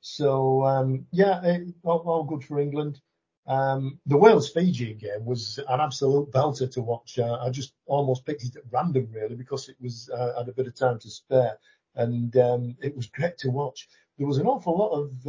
[0.00, 3.00] So um, yeah, all, good for England.
[3.46, 7.18] Um, the Wales Fiji game was an absolute belter to watch.
[7.18, 10.52] Uh, I just almost picked it at random really because it was uh, had a
[10.52, 11.58] bit of time to spare,
[11.94, 13.88] and um, it was great to watch.
[14.18, 15.28] There was an awful lot of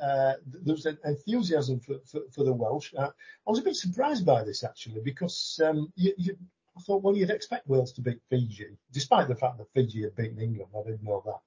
[0.00, 2.92] uh, there was an enthusiasm for, for, for the Welsh.
[2.96, 3.10] Uh,
[3.46, 6.36] I was a bit surprised by this actually because um, you, you,
[6.76, 10.16] I thought, well, you'd expect Wales to beat Fiji, despite the fact that Fiji had
[10.16, 10.70] beaten England.
[10.76, 11.40] I didn't know that.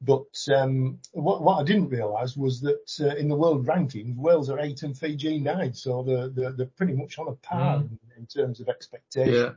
[0.00, 4.50] But um, what, what, I didn't realise was that uh, in the world rankings, Wales
[4.50, 7.90] are eight and Fiji nine, so they're, they're, they're pretty much on a par mm.
[7.90, 9.34] in, in, terms of expectations.
[9.34, 9.52] Yeah.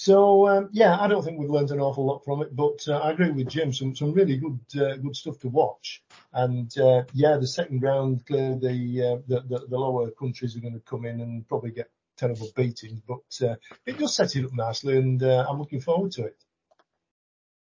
[0.00, 2.98] So um, yeah, I don't think we've learned an awful lot from it, but uh,
[2.98, 3.72] I agree with Jim.
[3.72, 6.04] Some some really good uh, good stuff to watch.
[6.32, 10.60] And uh, yeah, the second round, clearly the, uh, the, the the lower countries are
[10.60, 13.56] going to come in and probably get terrible beatings, but uh,
[13.86, 16.44] it does set it up nicely, and uh, I'm looking forward to it.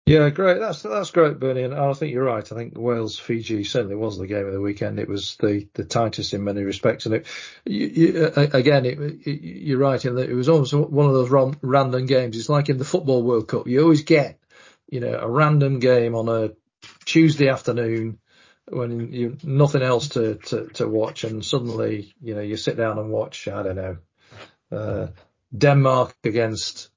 [0.08, 0.60] Yeah, great.
[0.60, 1.64] That's that's great, Bernie.
[1.64, 2.50] And I think you're right.
[2.50, 5.00] I think Wales Fiji certainly was the game of the weekend.
[5.00, 7.06] It was the, the tightest in many respects.
[7.06, 7.28] And it,
[7.66, 11.58] you, you, again, it, it, you're right in that it was almost one of those
[11.62, 12.38] random games.
[12.38, 13.68] It's like in the football World Cup.
[13.68, 14.40] You always get,
[14.90, 16.52] you know, a random game on a
[17.04, 18.20] Tuesday afternoon
[18.70, 22.98] when you nothing else to, to, to watch, and suddenly, you know, you sit down
[22.98, 23.50] and watch.
[23.50, 23.98] I don't know,
[24.72, 25.08] uh,
[25.58, 26.92] Denmark against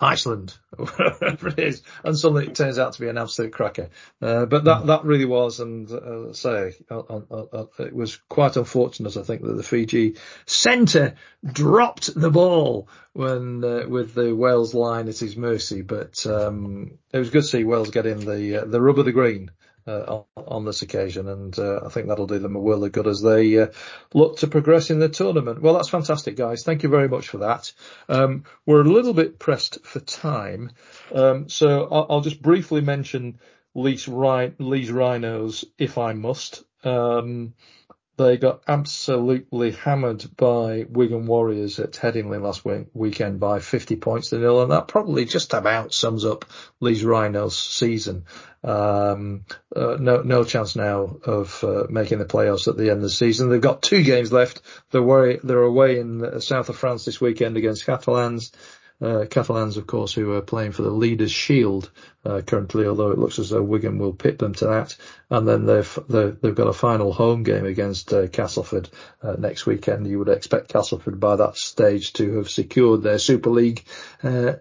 [0.00, 3.90] Iceland, whatever it is, and suddenly it turns out to be an absolute cracker.
[4.22, 8.16] Uh, but that, that really was, and uh, say, uh, uh, uh, uh, it was
[8.28, 13.60] quite unfortunate, I think, that the Fiji centre dropped the ball when,
[13.90, 17.90] with the Wales line at his mercy, but, um, it was good to see Wales
[17.90, 19.50] getting the, the rub of the green.
[19.50, 19.69] uh,
[20.36, 23.20] on, this occasion, and uh, I think that'll do them a world of good as
[23.20, 23.66] they uh,
[24.14, 25.62] look to progress in the tournament.
[25.62, 26.62] Well, that's fantastic, guys.
[26.62, 27.72] Thank you very much for that.
[28.08, 30.72] Um, we're a little bit pressed for time,
[31.14, 33.38] um, so I'll, I'll, just briefly mention
[33.74, 36.64] Leeds, Leeds Rhinos, if I must.
[36.84, 37.54] Um,
[38.20, 44.30] they got absolutely hammered by Wigan Warriors at Headingley last week, weekend by 50 points
[44.30, 46.44] to nil, and that probably just about sums up
[46.80, 48.26] Leeds Rhinos' season.
[48.62, 53.02] Um, uh, no, no chance now of uh, making the playoffs at the end of
[53.02, 53.48] the season.
[53.48, 54.60] They've got two games left.
[54.90, 58.52] They're away, they're away in the south of France this weekend against Catalans
[59.00, 61.90] uh, Catalans, of course, who are playing for the Leaders' Shield
[62.24, 64.96] uh, currently, although it looks as though Wigan will pit them to that.
[65.30, 68.90] And then they've they've got a final home game against uh, Castleford
[69.22, 70.06] uh, next weekend.
[70.06, 73.84] You would expect Castleford by that stage to have secured their Super League
[74.22, 74.54] uh,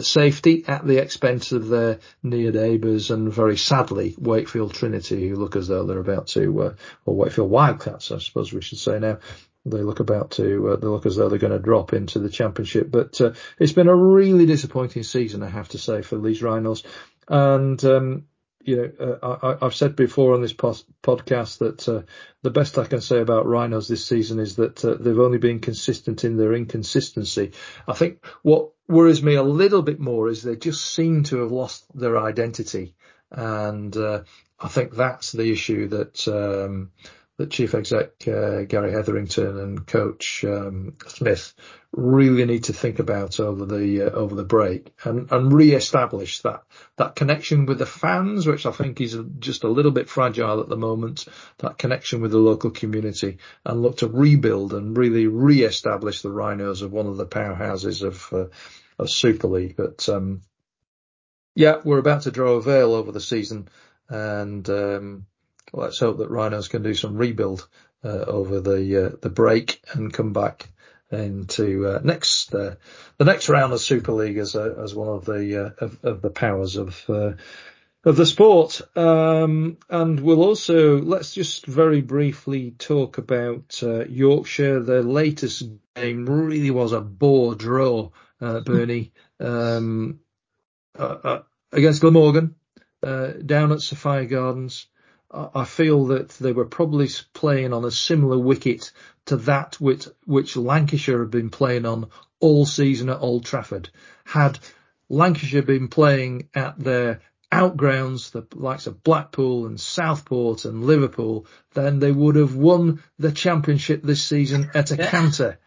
[0.00, 5.56] safety at the expense of their near neighbours, and very sadly Wakefield Trinity, who look
[5.56, 6.74] as though they're about to,
[7.04, 9.18] or Wakefield Wildcats, I suppose we should say now,
[9.64, 12.30] they look about to uh, they look as though they're going to drop into the
[12.30, 12.90] championship.
[12.90, 16.82] But uh, it's been a really disappointing season, I have to say, for these Rhinos.
[17.28, 18.24] And um,
[18.64, 22.02] you know, uh, I, have said before on this post- podcast that uh,
[22.42, 25.60] the best I can say about Rhinos this season is that uh, they've only been
[25.60, 27.52] consistent in their inconsistency.
[27.86, 31.52] I think what worries me a little bit more is they just seem to have
[31.52, 32.94] lost their identity,
[33.30, 34.22] and uh,
[34.60, 36.28] I think that's the issue that.
[36.28, 36.90] Um,
[37.42, 41.52] that Chief Exec uh, Gary Hetherington and Coach um, Smith
[41.90, 46.62] really need to think about over the uh, over the break and, and re-establish that
[46.98, 50.68] that connection with the fans, which I think is just a little bit fragile at
[50.68, 51.26] the moment.
[51.58, 56.80] That connection with the local community and look to rebuild and really re-establish the Rhinos
[56.80, 58.46] as one of the powerhouses of uh,
[59.00, 59.74] of Super League.
[59.76, 60.42] But um,
[61.56, 63.68] yeah, we're about to draw a veil over the season
[64.08, 64.70] and.
[64.70, 65.26] Um,
[65.72, 67.66] let's hope that Rhinos can do some rebuild
[68.04, 70.68] uh, over the uh, the break and come back
[71.10, 72.74] into uh, next uh,
[73.18, 76.30] the next round of Super League as as one of the uh, of, of, the
[76.30, 77.32] powers of uh,
[78.04, 78.80] of the sport.
[78.96, 84.80] Um, and we'll also let's just very briefly talk about Yorkshire.
[84.80, 88.10] The latest game really was a bore draw,
[88.40, 90.20] Bernie, um,
[91.72, 92.56] against Glamorgan
[93.02, 94.86] down at Sophia Gardens.
[95.32, 98.92] I feel that they were probably playing on a similar wicket
[99.26, 102.08] to that which, which Lancashire have been playing on
[102.40, 103.88] all season at Old Trafford.
[104.24, 104.58] Had
[105.08, 107.20] Lancashire been playing at their
[107.52, 113.32] outgrounds, the likes of Blackpool and Southport and Liverpool, then they would have won the
[113.32, 115.58] championship this season at a canter.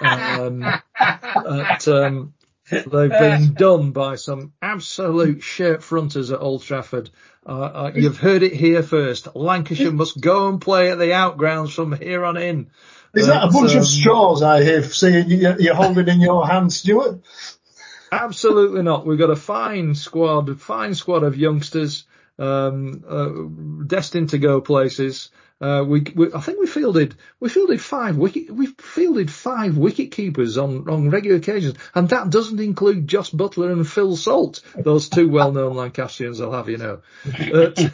[0.00, 0.64] um,
[0.98, 2.34] at, um,
[2.70, 7.10] They've been done by some absolute shirt fronters at Old Trafford.
[7.48, 9.34] Uh, uh, you've heard it here first.
[9.34, 12.70] Lancashire must go and play at the outgrounds from here on in.
[13.14, 16.70] Is that a bunch um, of straws I hear saying you're holding in your hand,
[16.70, 17.20] Stewart?
[18.12, 19.06] Absolutely not.
[19.06, 22.04] We've got a fine squad, a fine squad of youngsters,
[22.38, 25.30] um, uh, destined to go places.
[25.60, 30.12] Uh, we, we, I think we fielded, we fielded five wicket, we fielded five wicket
[30.12, 35.08] keepers on, on regular occasions, and that doesn't include Jos Buttler and Phil Salt, those
[35.08, 37.00] two well-known Lancastrians, I'll have you know.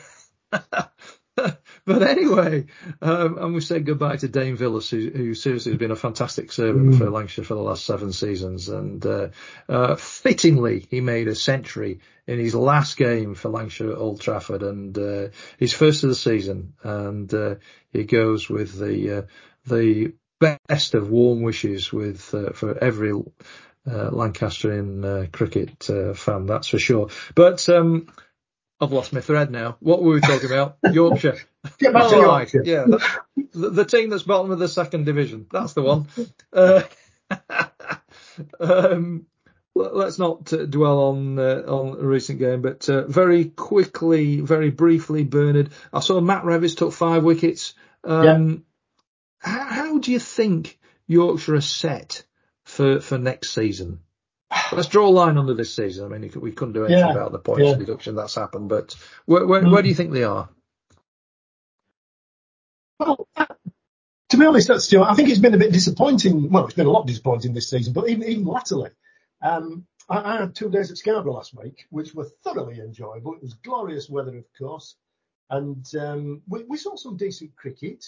[1.84, 2.66] but anyway,
[3.02, 6.52] um, and we said goodbye to Dane Vilas, who, who, seriously has been a fantastic
[6.52, 6.98] servant mm.
[6.98, 8.68] for Lancashire for the last seven seasons.
[8.68, 9.28] And uh,
[9.68, 14.62] uh, fittingly, he made a century in his last game for Lancashire at Old Trafford,
[14.62, 15.28] and uh,
[15.58, 16.74] his first of the season.
[16.82, 17.56] And uh,
[17.92, 19.22] he goes with the uh,
[19.66, 26.46] the best of warm wishes with uh, for every uh, Lancastrian uh, cricket uh, fan,
[26.46, 27.08] that's for sure.
[27.34, 28.08] But um,
[28.80, 29.76] I've lost my thread now.
[29.80, 30.78] What were we talking about?
[30.92, 31.38] Yorkshire.
[31.78, 32.62] Get back to Yorkshire.
[32.64, 32.86] Yeah,
[33.52, 35.46] the, the, team that's bottom of the second division.
[35.50, 36.08] That's the one.
[36.52, 36.82] Uh,
[38.60, 39.26] um,
[39.74, 44.70] let's not uh, dwell on uh, on a recent game, but uh, very quickly, very
[44.70, 45.70] briefly, Bernard.
[45.92, 47.74] I saw Matt Revis took five wickets.
[48.04, 48.64] Um,
[49.44, 49.50] yeah.
[49.50, 52.22] how, how do you think Yorkshire are set
[52.64, 54.00] for for next season?
[54.72, 56.04] Let's draw a line under this season.
[56.04, 57.74] I mean, we couldn't do anything yeah, about the points yeah.
[57.74, 58.94] deduction that's happened, but
[59.26, 59.70] where, where, mm.
[59.70, 60.48] where, do you think they are?
[62.98, 63.46] Well, uh,
[64.30, 66.50] to be honest, that's still, I think it's been a bit disappointing.
[66.50, 68.90] Well, it's been a lot disappointing this season, but even, even latterly.
[69.42, 73.34] Um, I, I, had two days at Scarborough last week, which were thoroughly enjoyable.
[73.34, 74.96] It was glorious weather, of course,
[75.50, 78.04] and um, we, we, saw some decent cricket.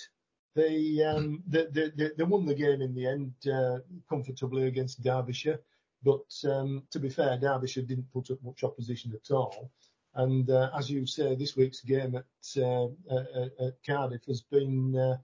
[0.55, 5.61] They, um, they, they, they, won the game in the end uh, comfortably against Derbyshire.
[6.07, 9.73] But um, to be fair, Derbyshire didn't put up much opposition at all.
[10.15, 14.97] And uh, as you say, this week's game at, uh, at, at Cardiff has been,
[14.97, 15.17] uh,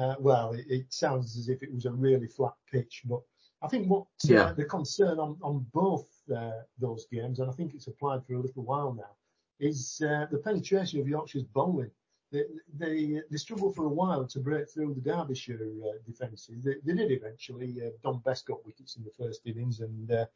[0.00, 3.02] uh, well, it, it, sounds as if it was a really flat pitch.
[3.04, 3.20] But
[3.62, 7.74] I think what uh, the concern on, on both uh, those games, and I think
[7.74, 9.16] it's applied for a little while now,
[9.58, 11.90] is the penetration of Yorkshire's bowling
[12.32, 12.44] they,
[12.78, 16.64] they, they struggled for a while to break through the Derbyshire uh, defences.
[16.64, 17.80] They, they, did eventually.
[17.84, 20.26] Uh, Dom Bess got wickets in the first innings, and uh,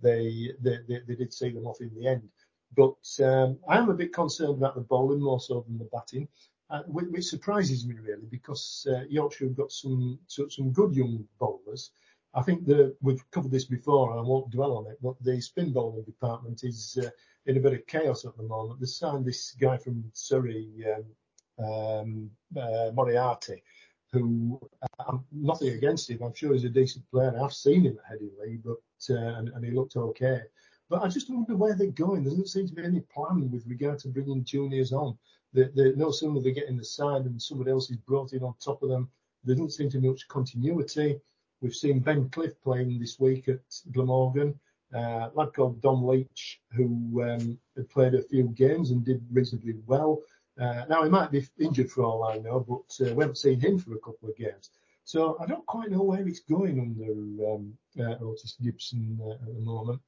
[0.00, 2.28] they, they, they did see them off in the end.
[2.76, 6.28] But um, I am a bit concerned about the bowling more so than the batting,
[6.70, 11.26] uh, which, which, surprises me really because uh, Yorkshire have got some some good young
[11.40, 11.90] bowlers.
[12.34, 12.68] I think
[13.00, 16.62] we've covered this before, and I won't dwell on it, but the spin bowling department
[16.62, 17.08] is uh,
[17.46, 18.80] in a bit of chaos at the moment.
[18.80, 21.04] They signed this guy from Surrey, um,
[21.58, 23.62] um, uh, Moriarty,
[24.12, 26.22] who uh, I'm nothing against him.
[26.22, 27.38] I'm sure he's a decent player.
[27.42, 30.42] I've seen him at Headingley, but uh, and, and, he looked okay.
[30.88, 32.24] But I just wonder where they're going.
[32.24, 35.18] There doesn't seem to be any plan with regard to bringing juniors on.
[35.52, 38.54] They, no sooner they get in the side and somebody else is brought in on
[38.60, 39.10] top of them.
[39.44, 41.20] There doesn't seem to be much continuity.
[41.60, 43.60] We've seen Ben Cliff playing this week at
[43.92, 44.58] Glamorgan.
[44.94, 49.74] Uh, lad called Dom Leech, who um, had played a few games and did reasonably
[49.86, 50.20] well.
[50.58, 53.60] Uh, now he might be injured for all I know, but uh, we haven't seen
[53.60, 54.70] him for a couple of games.
[55.04, 59.54] So I don't quite know where it's going under um, uh, Otis Gibson uh, at
[59.54, 60.00] the moment.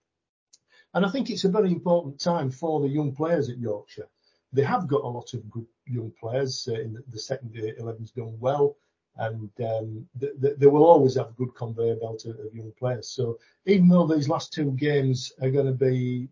[0.92, 4.08] And I think it's a very important time for the young players at Yorkshire.
[4.52, 6.68] They have got a lot of good young players.
[6.68, 8.76] Uh, in the, the second 11's done well,
[9.16, 12.72] and um, th- th- they will always have a good conveyor belt of, of young
[12.78, 13.08] players.
[13.08, 16.28] So even though these last two games are going to be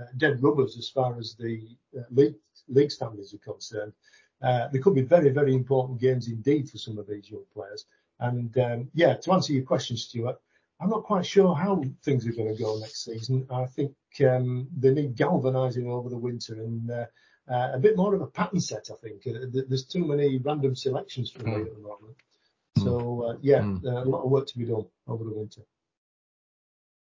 [0.00, 1.68] uh, dead rubbers as far as the
[2.10, 2.36] league
[2.68, 3.92] league standards are concerned.
[4.42, 7.86] Uh, they could be very, very important games indeed for some of these young players.
[8.20, 10.36] And um, yeah, to answer your question, Stewart,
[10.80, 13.46] I'm not quite sure how things are going to go next season.
[13.50, 13.94] I think
[14.28, 17.06] um, they need galvanising over the winter and uh,
[17.48, 18.88] uh, a bit more of a pattern set.
[18.90, 22.16] I think uh, there's too many random selections for me at the moment.
[22.78, 23.84] So uh, yeah, mm.
[23.84, 25.62] a lot of work to be done over the winter.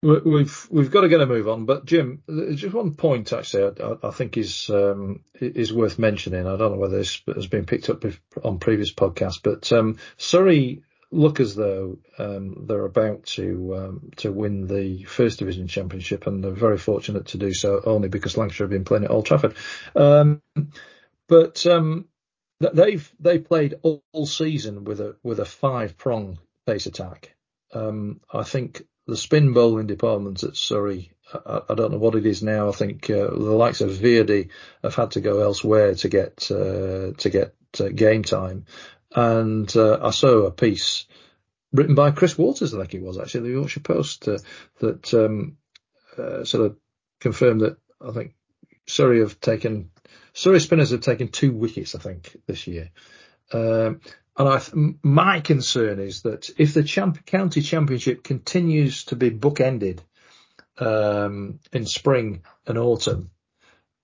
[0.03, 2.23] We've we've got to get a move on, but Jim,
[2.55, 6.47] just one point actually, I, I think is um, is worth mentioning.
[6.47, 8.03] I don't know whether this has been picked up
[8.43, 10.81] on previous podcasts, but um, Surrey
[11.11, 16.43] look as though um, they're about to um, to win the First Division Championship, and
[16.43, 19.55] they're very fortunate to do so only because Lancashire have been playing at Old Trafford.
[19.95, 20.41] Um,
[21.27, 22.07] but um,
[22.59, 27.35] they've they played all, all, season with a with a five prong pace attack.
[27.73, 32.43] I think the spin bowling department at Surrey, I, I, don't know what it is
[32.43, 32.69] now.
[32.69, 34.49] I think uh, the likes of Virdi
[34.83, 38.65] have had to go elsewhere to get uh, to get uh, game time.
[39.13, 41.05] And uh, I saw a piece
[41.73, 44.37] written by Chris Waters, I think it was actually the Yorkshire Post, uh,
[44.79, 45.57] that um,
[46.17, 46.77] uh, sort of
[47.19, 48.33] confirmed that I think
[48.87, 49.91] Surrey have taken
[50.33, 52.91] Surrey spinners have taken two wickets, I think, this year.
[53.51, 54.01] Um,
[54.41, 59.99] and I, my concern is that if the champ, county championship continues to be bookended
[60.79, 63.29] um, in spring and autumn,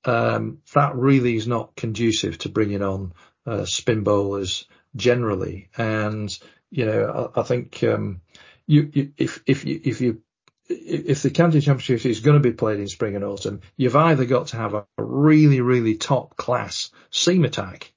[0.05, 3.13] um, that really is not conducive to bringing on
[3.47, 4.65] uh, spin bowlers
[4.95, 5.69] generally.
[5.75, 6.37] And
[6.69, 8.21] you know, I, I think um,
[8.67, 10.21] you, you, if if you if you
[10.69, 14.25] if the county championship is going to be played in spring and autumn, you've either
[14.25, 17.91] got to have a really really top class seam attack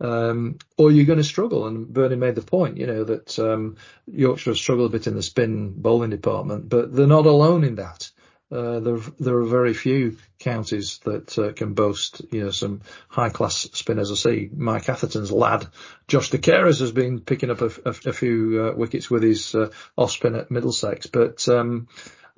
[0.00, 1.66] um, or you're going to struggle.
[1.66, 3.76] And Bernie made the point, you know, that um,
[4.06, 7.76] Yorkshire has struggled a bit in the spin bowling department, but they're not alone in
[7.76, 8.10] that.
[8.52, 13.30] Uh, there, there are very few counties that uh, can boast, you know, some high
[13.30, 14.12] class spinners.
[14.12, 15.66] I see Mike Atherton's lad,
[16.06, 19.54] Josh De Caires, has been picking up a, a, a few uh, wickets with his
[19.54, 21.06] uh, off spin at Middlesex.
[21.06, 21.88] But um,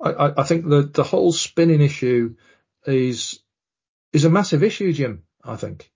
[0.01, 2.35] I, I, think the the whole spinning issue
[2.85, 3.39] is
[4.13, 5.23] is a massive issue, Jim.
[5.43, 5.91] I think.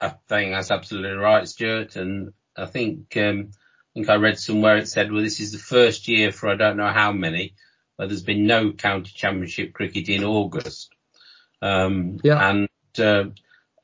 [0.00, 1.96] I think that's absolutely right, Stewart.
[1.96, 5.58] And I think um, I think I read somewhere it said, well, this is the
[5.58, 7.54] first year for I don't know how many
[7.96, 10.90] where there's been no county championship cricket in August.
[11.62, 12.50] Um, yeah.
[12.50, 12.68] And
[12.98, 13.30] uh,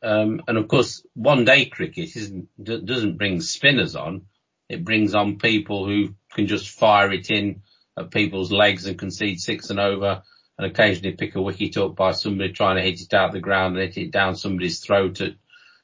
[0.02, 4.22] um, and of course, one day cricket isn't, doesn't bring spinners on.
[4.68, 7.62] It brings on people who can just fire it in
[7.96, 10.22] at people's legs and concede six and over
[10.58, 13.76] and occasionally pick a wicket up by somebody trying to hit it out the ground
[13.76, 15.34] and hit it down somebody's throat at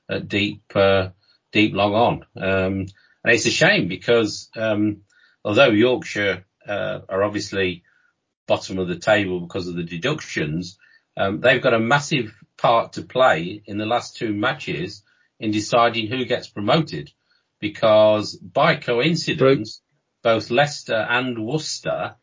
[0.09, 1.09] at deep, uh,
[1.52, 2.24] deep long on.
[2.36, 2.86] Um,
[3.24, 5.02] and it's a shame because, um,
[5.44, 7.82] although Yorkshire, uh, are obviously
[8.46, 10.78] bottom of the table because of the deductions,
[11.16, 15.02] um, they've got a massive part to play in the last two matches
[15.40, 17.11] in deciding who gets promoted
[17.61, 19.80] because by coincidence,
[20.22, 22.16] both Leicester and Worcester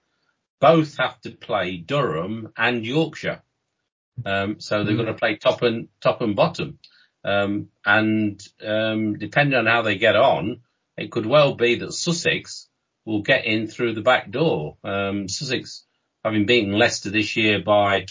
[0.60, 3.42] both have to play Durham and Yorkshire.
[4.26, 4.98] Um, so they're mm.
[4.98, 6.80] going to play top and top and bottom.
[7.26, 10.62] Um, and um, depending on how they get on,
[10.96, 12.70] it could well be that Sussex
[13.04, 14.78] will get in through the back door.
[14.84, 15.84] Um, Sussex,
[16.24, 18.06] having beaten Leicester this year by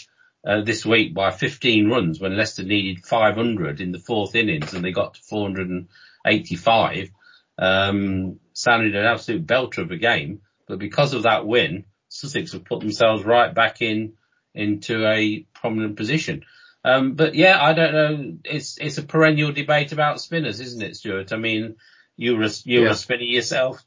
[0.45, 4.83] uh, this week by 15 runs when Leicester needed 500 in the fourth innings and
[4.83, 7.09] they got to 485,
[7.57, 10.41] um, sounded an absolute belter of a game.
[10.67, 14.13] But because of that win, Sussex have put themselves right back in
[14.53, 16.43] into a prominent position.
[16.85, 18.37] Um, but yeah, I don't know.
[18.43, 21.33] It's it's a perennial debate about spinners, isn't it, Stewart?
[21.33, 21.77] I mean,
[22.15, 22.91] you're a, you're yeah.
[22.91, 23.83] a spinner yourself,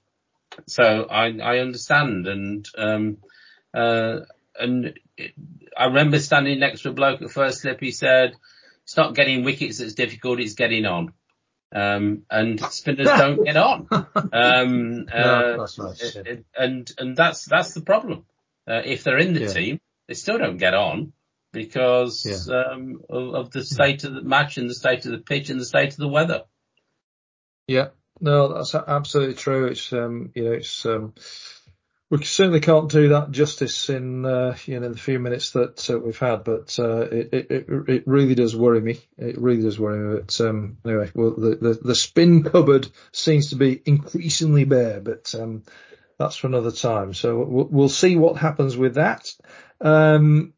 [0.67, 2.27] so I I understand.
[2.27, 3.19] And um,
[3.73, 4.21] uh,
[4.59, 5.33] and it,
[5.77, 7.79] I remember standing next to a bloke at first slip.
[7.79, 8.35] He said,
[8.83, 11.13] "It's not getting wickets that's difficult; it's getting on."
[11.73, 13.87] Um, and spinners don't get on.
[14.33, 15.95] Um, no, uh,
[16.57, 18.25] and and that's that's the problem.
[18.67, 19.53] Uh, if they're in the yeah.
[19.53, 21.13] team, they still don't get on
[21.53, 22.55] because yeah.
[22.55, 25.61] um, of, of, the state of the match and the state of the pitch and
[25.61, 26.45] the state of the weather.
[27.67, 27.89] Yeah,
[28.21, 29.67] no, that's absolutely true.
[29.67, 31.15] It's um, you know, it's um,
[32.11, 35.99] we certainly can't do that justice in uh, you know the few minutes that uh,
[35.99, 39.01] we've had, but uh, it, it it really does worry me.
[39.19, 40.21] It really does worry me.
[40.21, 45.35] But um, anyway, well, the, the, the spin cupboard seems to be increasingly bare, but
[45.35, 45.65] um,
[46.19, 47.13] that's for another time.
[47.13, 49.31] So we'll, we'll see what happens with that.
[49.81, 50.55] Um,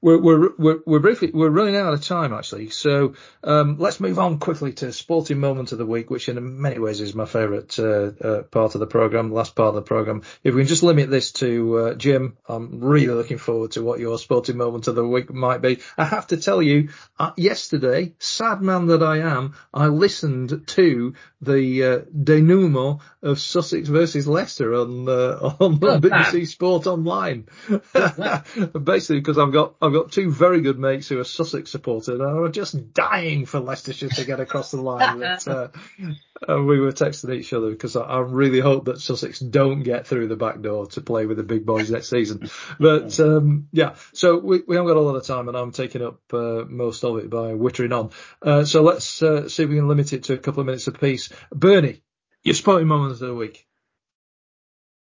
[0.00, 2.70] we're, we're, we're, we're briefly, we're running out of time actually.
[2.70, 6.78] So, um, let's move on quickly to sporting moment of the week, which in many
[6.78, 9.82] ways is my favourite, uh, uh, part of the programme, the last part of the
[9.82, 10.22] programme.
[10.44, 13.98] If we can just limit this to, uh, Jim, I'm really looking forward to what
[13.98, 15.80] your sporting moment of the week might be.
[15.96, 21.14] I have to tell you, uh, yesterday, sad man that I am, I listened to
[21.40, 27.46] the, uh, denouement of Sussex versus Leicester on, uh, on BBC Sport Online.
[28.84, 32.22] Basically because I've got, I've got two very good mates who are Sussex supporters and
[32.22, 35.20] are just dying for Leicestershire to get across the line.
[35.20, 35.68] But, uh,
[36.48, 40.06] and we were texting each other because I, I, really hope that Sussex don't get
[40.06, 42.50] through the back door to play with the big boys next season.
[42.80, 46.02] But um, yeah, so we, we haven't got a lot of time, and I'm taking
[46.02, 48.10] up uh, most of it by wittering on.
[48.40, 50.86] Uh, so let's uh, see if we can limit it to a couple of minutes
[50.86, 51.30] apiece.
[51.52, 52.02] Bernie,
[52.42, 53.66] your sporting moments of the week.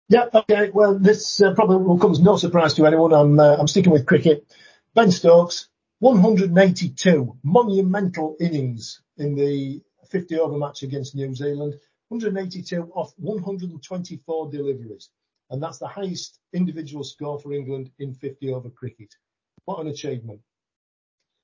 [0.10, 0.70] Yeah, okay.
[0.74, 3.14] Well, this uh, probably will come as no surprise to anyone.
[3.14, 4.48] I'm uh, I'm sticking with cricket.
[4.98, 5.70] Ben Stokes,
[6.00, 9.80] 182 monumental innings in the
[10.10, 11.76] 50 over match against New Zealand,
[12.08, 15.12] 182 off 124 deliveries.
[15.52, 19.14] And that's the highest individual score for England in 50 over cricket.
[19.66, 20.42] What an achievement.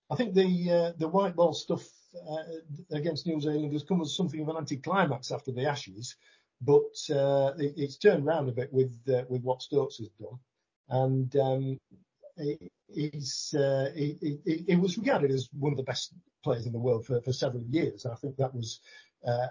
[0.09, 1.87] I think the uh, the white ball stuff
[2.27, 2.43] uh,
[2.91, 6.15] against New Zealand has come as something of an anticlimax after the Ashes,
[6.59, 10.39] but uh, it, it's turned around a bit with uh, with what Stokes has done.
[10.89, 11.79] And um,
[12.93, 16.13] he's, uh, he, he, he, was regarded as one of the best
[16.43, 18.05] players in the world for, for several years.
[18.05, 18.79] And I think that was
[19.25, 19.47] uh,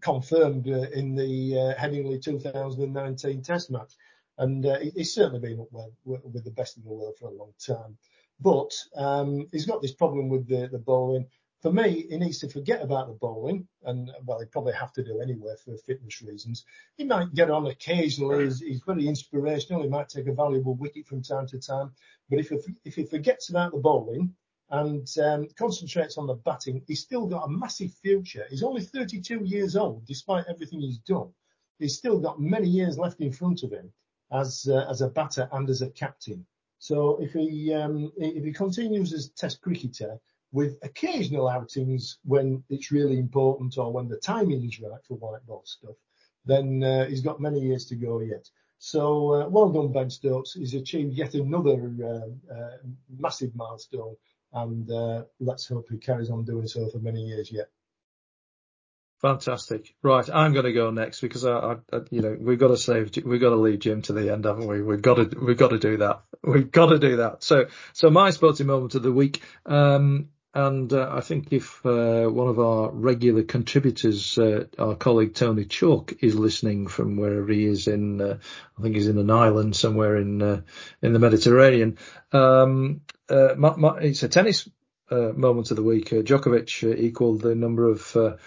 [0.00, 3.92] confirmed uh, in the uh, Headingley 2019 Test match,
[4.38, 5.68] and uh, he's certainly been up
[6.04, 7.96] with, with the best in the world for a long time.
[8.40, 11.26] But um, he's got this problem with the, the bowling
[11.62, 15.04] for me, he needs to forget about the bowling, and well, he probably have to
[15.04, 16.64] do anyway for fitness reasons.
[16.96, 18.44] He might get on occasionally.
[18.44, 19.82] He's, he's very inspirational.
[19.82, 21.92] He might take a valuable wicket from time to time.
[22.28, 24.34] But if he, if he forgets about the bowling
[24.70, 28.44] and um, concentrates on the batting, he's still got a massive future.
[28.50, 31.32] He's only 32 years old, despite everything he's done.
[31.78, 33.92] He's still got many years left in front of him
[34.32, 36.44] as uh, as a batter and as a captain.
[36.80, 40.18] So if he um, if he continues as Test cricketer
[40.52, 45.44] with occasional outings when it's really important or when the timing is right for white
[45.46, 45.96] ball stuff,
[46.44, 48.48] then uh, he's got many years to go yet.
[48.78, 50.52] So uh, well done, Ben Stokes.
[50.52, 52.76] He's achieved yet another uh, uh
[53.16, 54.16] massive milestone,
[54.52, 57.68] and uh, let's hope he carries on doing so for many years yet.
[59.22, 59.94] Fantastic.
[60.02, 63.12] Right, I'm going to go next because I, I, you know, we've got to save,
[63.24, 64.82] we've got to leave Jim to the end, haven't we?
[64.82, 66.22] We've got to, we've got to do that.
[66.42, 67.44] We've got to do that.
[67.44, 69.40] So, so my sporting moment of the week.
[69.64, 75.34] Um, and uh, I think if uh, one of our regular contributors, uh, our colleague
[75.34, 78.36] Tony Chalk, is listening from wherever he is in, uh,
[78.78, 80.60] I think he's in an island somewhere in uh,
[81.00, 81.96] in the Mediterranean.
[82.32, 83.00] Um,
[83.30, 84.68] uh, my, my, it's a tennis
[85.10, 86.08] moment of the week.
[86.10, 88.38] Djokovic equalled the number of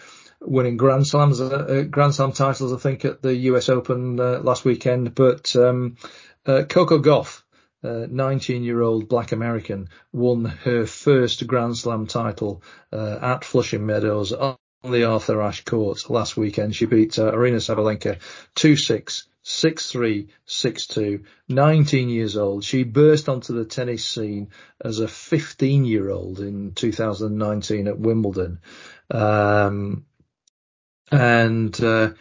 [0.42, 3.70] winning Grand Slams, Grand Slam titles, I think, at the U.S.
[3.70, 5.14] Open last weekend.
[5.14, 5.98] But um,
[6.44, 6.98] Coco
[7.86, 14.58] Gauff 19-year-old black American won her first Grand Slam title uh, at Flushing Meadows on
[14.84, 16.76] the Arthur Ashe court last weekend.
[16.76, 18.20] She beat uh, Aryna Sabalenka
[18.56, 19.24] 2-6.
[19.44, 22.64] 6'3", 6'2", 19 years old.
[22.64, 24.50] She burst onto the tennis scene
[24.84, 28.60] as a 15 year old in 2019 at Wimbledon.
[29.12, 30.06] Um,
[31.12, 32.14] and, uh,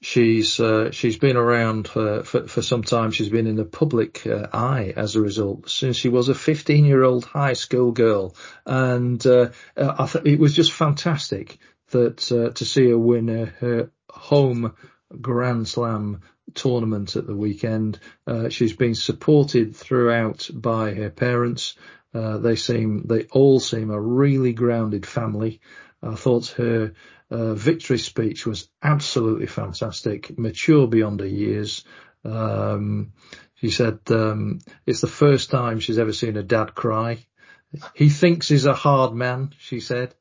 [0.00, 3.10] She's uh, she's been around for, for, for some time.
[3.10, 6.84] She's been in the public uh, eye as a result since she was a 15
[6.84, 11.58] year old high school girl, and uh, I th- it was just fantastic
[11.90, 13.28] that uh, to see her win
[13.58, 14.74] her home
[15.20, 16.20] Grand Slam
[16.54, 17.98] tournament at the weekend.
[18.26, 21.74] Uh, she's been supported throughout by her parents.
[22.14, 25.60] Uh, they seem they all seem a really grounded family.
[26.02, 26.92] I thought her
[27.30, 31.84] uh, victory speech was absolutely fantastic, mature beyond her years.
[32.24, 33.12] Um,
[33.56, 37.26] she said um, it's the first time she's ever seen her dad cry.
[37.94, 40.14] He thinks he's a hard man, she said,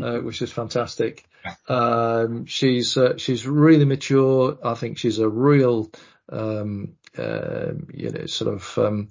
[0.00, 1.24] uh, which is fantastic.
[1.68, 4.58] Um, she's uh, she's really mature.
[4.64, 5.90] I think she's a real
[6.30, 9.10] um, uh, you know sort of um,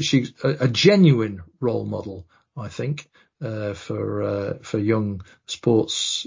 [0.00, 2.26] she's a, a, genuine role model.
[2.56, 3.10] I think
[3.42, 6.26] uh, for uh, for young sports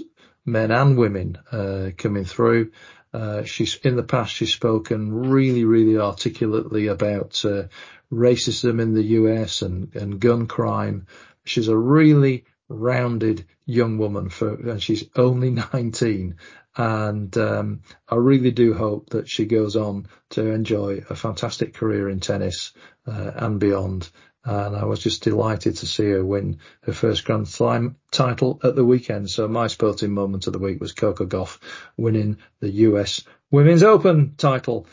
[0.50, 2.72] men and women uh, coming through.
[3.12, 7.64] Uh, she's in the past she's spoken really, really articulately about uh,
[8.12, 11.06] racism in the US and, and gun crime.
[11.44, 16.36] She's a really rounded young woman for, and she's only 19.
[16.76, 22.08] And um, I really do hope that she goes on to enjoy a fantastic career
[22.08, 22.72] in tennis
[23.06, 24.08] uh, and beyond
[24.48, 28.74] and I was just delighted to see her win her first Grand Slam title at
[28.74, 29.28] the weekend.
[29.28, 31.58] So my sporting moment of the week was Coco Gauff
[31.98, 34.86] winning the US Women's Open title.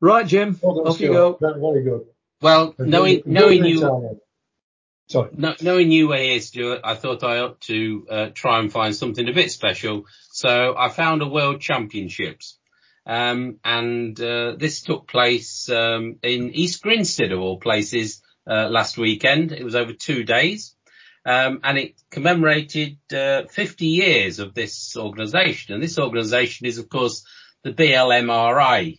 [0.00, 1.36] Right, Jim, well off you go.
[1.40, 2.06] Very good.
[2.40, 4.20] Well, knowing knowing you.
[5.08, 5.30] Sorry.
[5.60, 9.28] knowing you were here, Stewart, I thought I ought to uh, try and find something
[9.28, 10.06] a bit special.
[10.30, 12.56] So I found a World Championships.
[13.04, 18.98] Um, and uh, this took place um, in East Grinstead of all places uh, last
[18.98, 19.52] weekend.
[19.52, 20.74] It was over two days.
[21.24, 25.74] Um, and it commemorated uh, 50 years of this organisation.
[25.74, 27.24] And this organisation is, of course,
[27.62, 28.98] the BLMRI,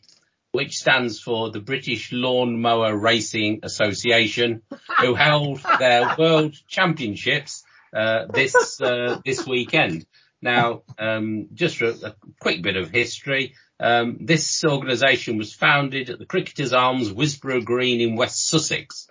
[0.54, 4.62] which stands for the British Lawn Mower Racing Association,
[5.02, 7.64] who held their World Championships
[7.94, 10.06] uh, this uh, this weekend.
[10.42, 16.18] Now, um, just for a quick bit of history, um, this organisation was founded at
[16.18, 19.10] the Cricketers Arms, Wisborough Green in West Sussex.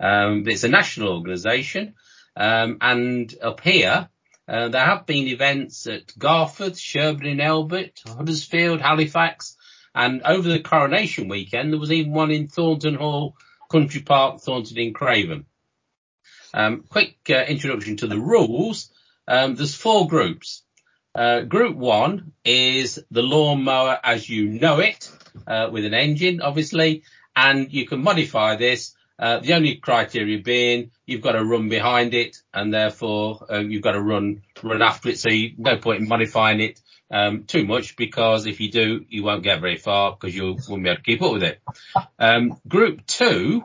[0.00, 1.94] Um, it's a national organisation,
[2.34, 4.08] um, and up here
[4.48, 9.56] uh, there have been events at Garforth, Sherburn in Elmet, Huddersfield, Halifax,
[9.94, 13.36] and over the coronation weekend there was even one in Thornton Hall,
[13.70, 15.44] Country Park, Thornton in Craven.
[16.54, 18.90] Um, quick uh, introduction to the rules.
[19.28, 20.63] Um, there's four groups.
[21.14, 25.10] Uh, group one is the lawnmower as you know it,
[25.46, 27.02] uh, with an engine, obviously,
[27.34, 32.14] and you can modify this Uh, the only criteria being you've got to run behind
[32.14, 35.18] it, and therefore uh, you've got to run run after it.
[35.20, 36.80] So you, no point in modifying it
[37.12, 40.82] um, too much because if you do, you won't get very far because you won't
[40.82, 41.60] be able to keep up with it.
[42.18, 43.62] Um, group two,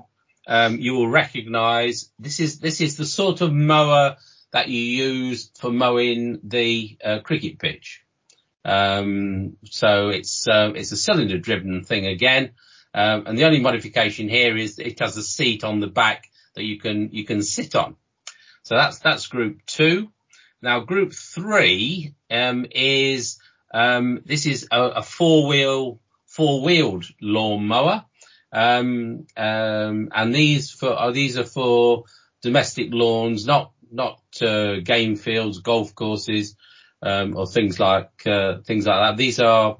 [0.48, 4.18] um, you will recognise this is this is the sort of mower
[4.52, 8.04] that you use for mowing the uh, cricket pitch.
[8.66, 12.52] Um, so it's uh, it's a cylinder driven thing again.
[12.94, 16.64] Um, and the only modification here is it has a seat on the back that
[16.64, 17.96] you can, you can sit on.
[18.64, 20.10] So that's, that's group two.
[20.62, 23.40] Now group three, um, is,
[23.74, 28.06] um, this is a, a four wheel, four wheeled lawn mower.
[28.52, 32.06] Um, um, and these for, uh, these are for
[32.42, 36.56] domestic lawns, not, not, uh, game fields, golf courses,
[37.02, 39.18] um, or things like, uh, things like that.
[39.18, 39.78] These are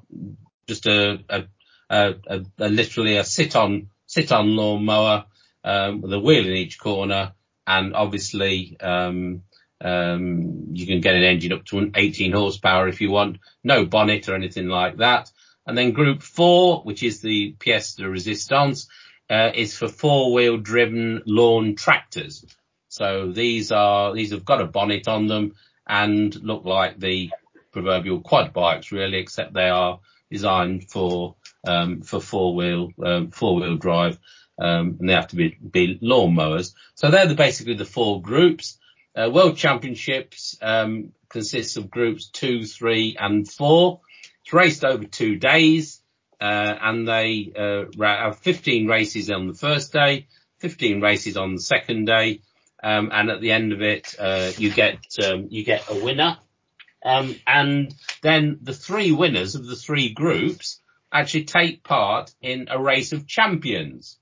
[0.66, 1.44] just a, a
[1.90, 2.14] a,
[2.58, 5.24] a, literally a sit on sit on lawnmower
[5.64, 7.32] um, with a wheel in each corner,
[7.66, 9.42] and obviously um,
[9.80, 13.38] um, you can get an engine up to 18 horsepower if you want.
[13.62, 15.30] No bonnet or anything like that.
[15.66, 18.86] And then Group Four, which is the pièce de résistance,
[19.28, 22.44] uh, is for four-wheel driven lawn tractors.
[22.90, 25.54] So these are these have got a bonnet on them
[25.86, 27.30] and look like the
[27.70, 33.54] proverbial quad bikes really, except they are designed for um, for four wheel um, four
[33.60, 34.18] wheel drive,
[34.60, 36.74] um, and they have to be be lawn mowers.
[36.96, 38.76] So they're the, basically the four groups.
[39.14, 44.00] Uh, World Championships um, consists of groups two, three, and four.
[44.44, 46.02] It's raced over two days,
[46.40, 50.26] uh, and they uh, have 15 races on the first day,
[50.58, 52.40] 15 races on the second day,
[52.82, 56.38] um, and at the end of it, uh, you get um, you get a winner.
[57.04, 60.80] Um, and then the three winners of the three groups
[61.12, 64.18] actually take part in a race of champions.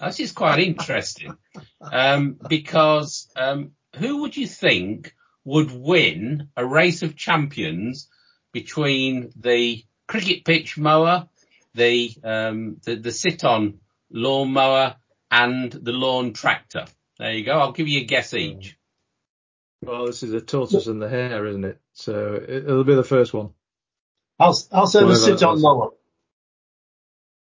[0.00, 1.36] This is quite interesting,
[1.80, 8.08] um, because um, who would you think would win a race of champions
[8.52, 11.28] between the cricket pitch mower,
[11.74, 13.78] the um, the, the sit-on
[14.10, 14.96] lawn mower,
[15.30, 16.86] and the lawn tractor?
[17.22, 17.52] There you go.
[17.52, 18.76] I'll give you a guess each.
[19.80, 21.80] Well, this is a tortoise and the hare, isn't it?
[21.92, 23.50] So it'll be the first one.
[24.40, 25.90] I'll I'll say the sit-on mower.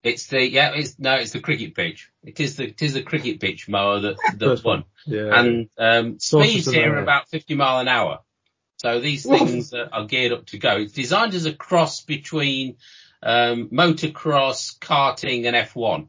[0.01, 2.09] It's the yeah, it's no, it's the cricket pitch.
[2.23, 4.85] It is the it is the cricket pitch mower that that won.
[5.05, 5.39] Yeah.
[5.39, 8.21] And um, speeds here are about 50 mile an hour.
[8.77, 10.77] So these things are, are, geared up to go.
[10.77, 12.77] It's designed as a cross between
[13.21, 16.07] um, motocross, karting, and F1.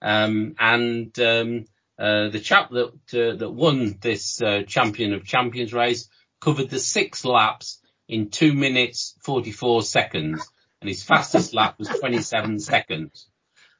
[0.00, 1.64] Um, and um,
[2.00, 6.08] uh, the chap that uh, that won this uh, champion of champions race
[6.40, 12.58] covered the six laps in two minutes 44 seconds and his fastest lap was 27
[12.58, 13.28] seconds.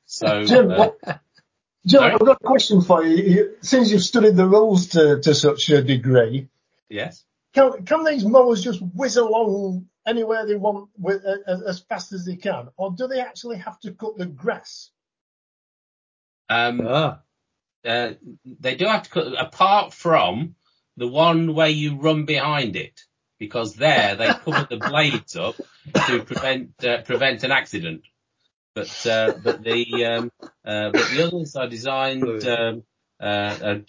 [0.04, 0.90] So, Jim, uh,
[1.86, 3.56] Jim, I've got a question for you.
[3.62, 6.48] Since you've studied the rules to, to such a degree,
[6.90, 12.12] yes, can, can these mowers just whiz along anywhere they want with, uh, as fast
[12.12, 14.90] as they can, or do they actually have to cut the grass?
[16.50, 17.20] Um, ah.
[17.84, 18.12] Uh,
[18.44, 20.54] they do have to cut, apart from
[20.96, 23.04] the one where you run behind it
[23.38, 25.56] because there they cover the blades up
[26.06, 28.02] to prevent uh, prevent an accident.
[28.74, 30.32] But uh, but the um,
[30.64, 32.44] uh, but the others are designed.
[32.46, 32.84] Um,
[33.20, 33.80] uh,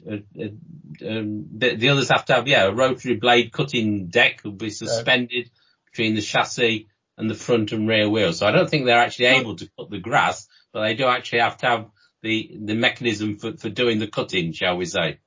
[1.08, 4.70] um, the, the, others have to have yeah a rotary blade cutting deck will be
[4.70, 5.50] suspended
[5.86, 6.88] between the chassis
[7.18, 8.40] and the front and rear wheels.
[8.40, 11.40] So I don't think they're actually able to cut the grass, but they do actually
[11.40, 11.86] have to have
[12.22, 15.20] the the mechanism for, for doing the cutting, shall we say?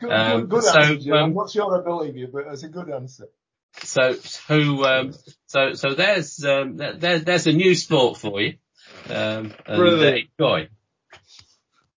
[0.00, 2.26] Good, um, good, good so, answer, um, What's your ability?
[2.26, 3.28] But it's a good answer.
[3.82, 5.14] So, so, um,
[5.46, 8.54] so, so there's, um, there, there's a new sport for you.
[9.08, 10.68] Um, and uh, enjoy.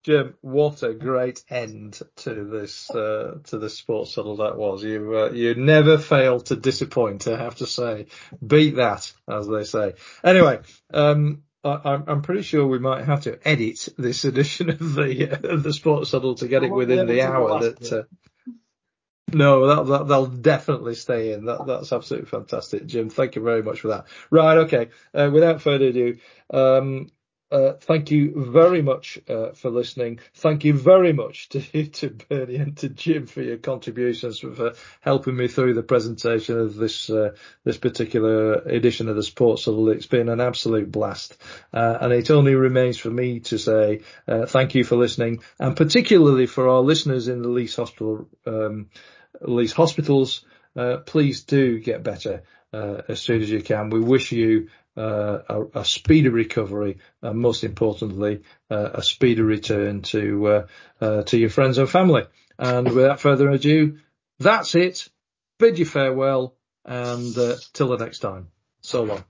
[0.05, 4.82] Jim, what a great end to this uh, to this sports huddle that was.
[4.82, 7.28] You uh, you never fail to disappoint.
[7.28, 8.07] I have to say,
[8.44, 9.94] beat that, as they say.
[10.24, 10.59] Anyway,
[10.92, 15.56] um, I, am pretty sure we might have to edit this edition of the uh,
[15.56, 17.92] the sports huddle to get it within the hour that.
[17.92, 18.02] Uh,
[19.34, 21.46] no, that, that, they'll definitely stay in.
[21.46, 23.08] That, that's absolutely fantastic, Jim.
[23.08, 24.06] Thank you very much for that.
[24.30, 24.90] Right, okay.
[25.14, 26.18] Uh, without further ado,
[26.52, 27.08] um,
[27.53, 30.20] uh, thank you very much uh, for listening.
[30.34, 34.72] Thank you very much to to Bernie and to Jim for your contributions for, for
[35.03, 37.34] helping me through the presentation of this uh,
[37.64, 39.90] this particular edition of the Sports Huddle.
[39.90, 41.36] It's been an absolute blast,
[41.74, 45.76] uh, and it only remains for me to say uh, thank you for listening, and
[45.76, 48.28] particularly for our listeners in the Leeds Hospital.
[48.46, 48.88] Um,
[49.40, 50.44] Leeds hospitals,
[50.76, 52.42] uh, please do get better
[52.72, 53.90] as soon as you can.
[53.90, 60.47] We wish you a, a, speedy recovery, and most importantly, uh, a speedy return to
[60.47, 60.66] uh,
[61.01, 62.24] uh, to your friends and family.
[62.59, 63.99] And without further ado,
[64.38, 65.09] that's it.
[65.59, 68.49] Bid you farewell, and uh, till the next time.
[68.82, 69.24] So long.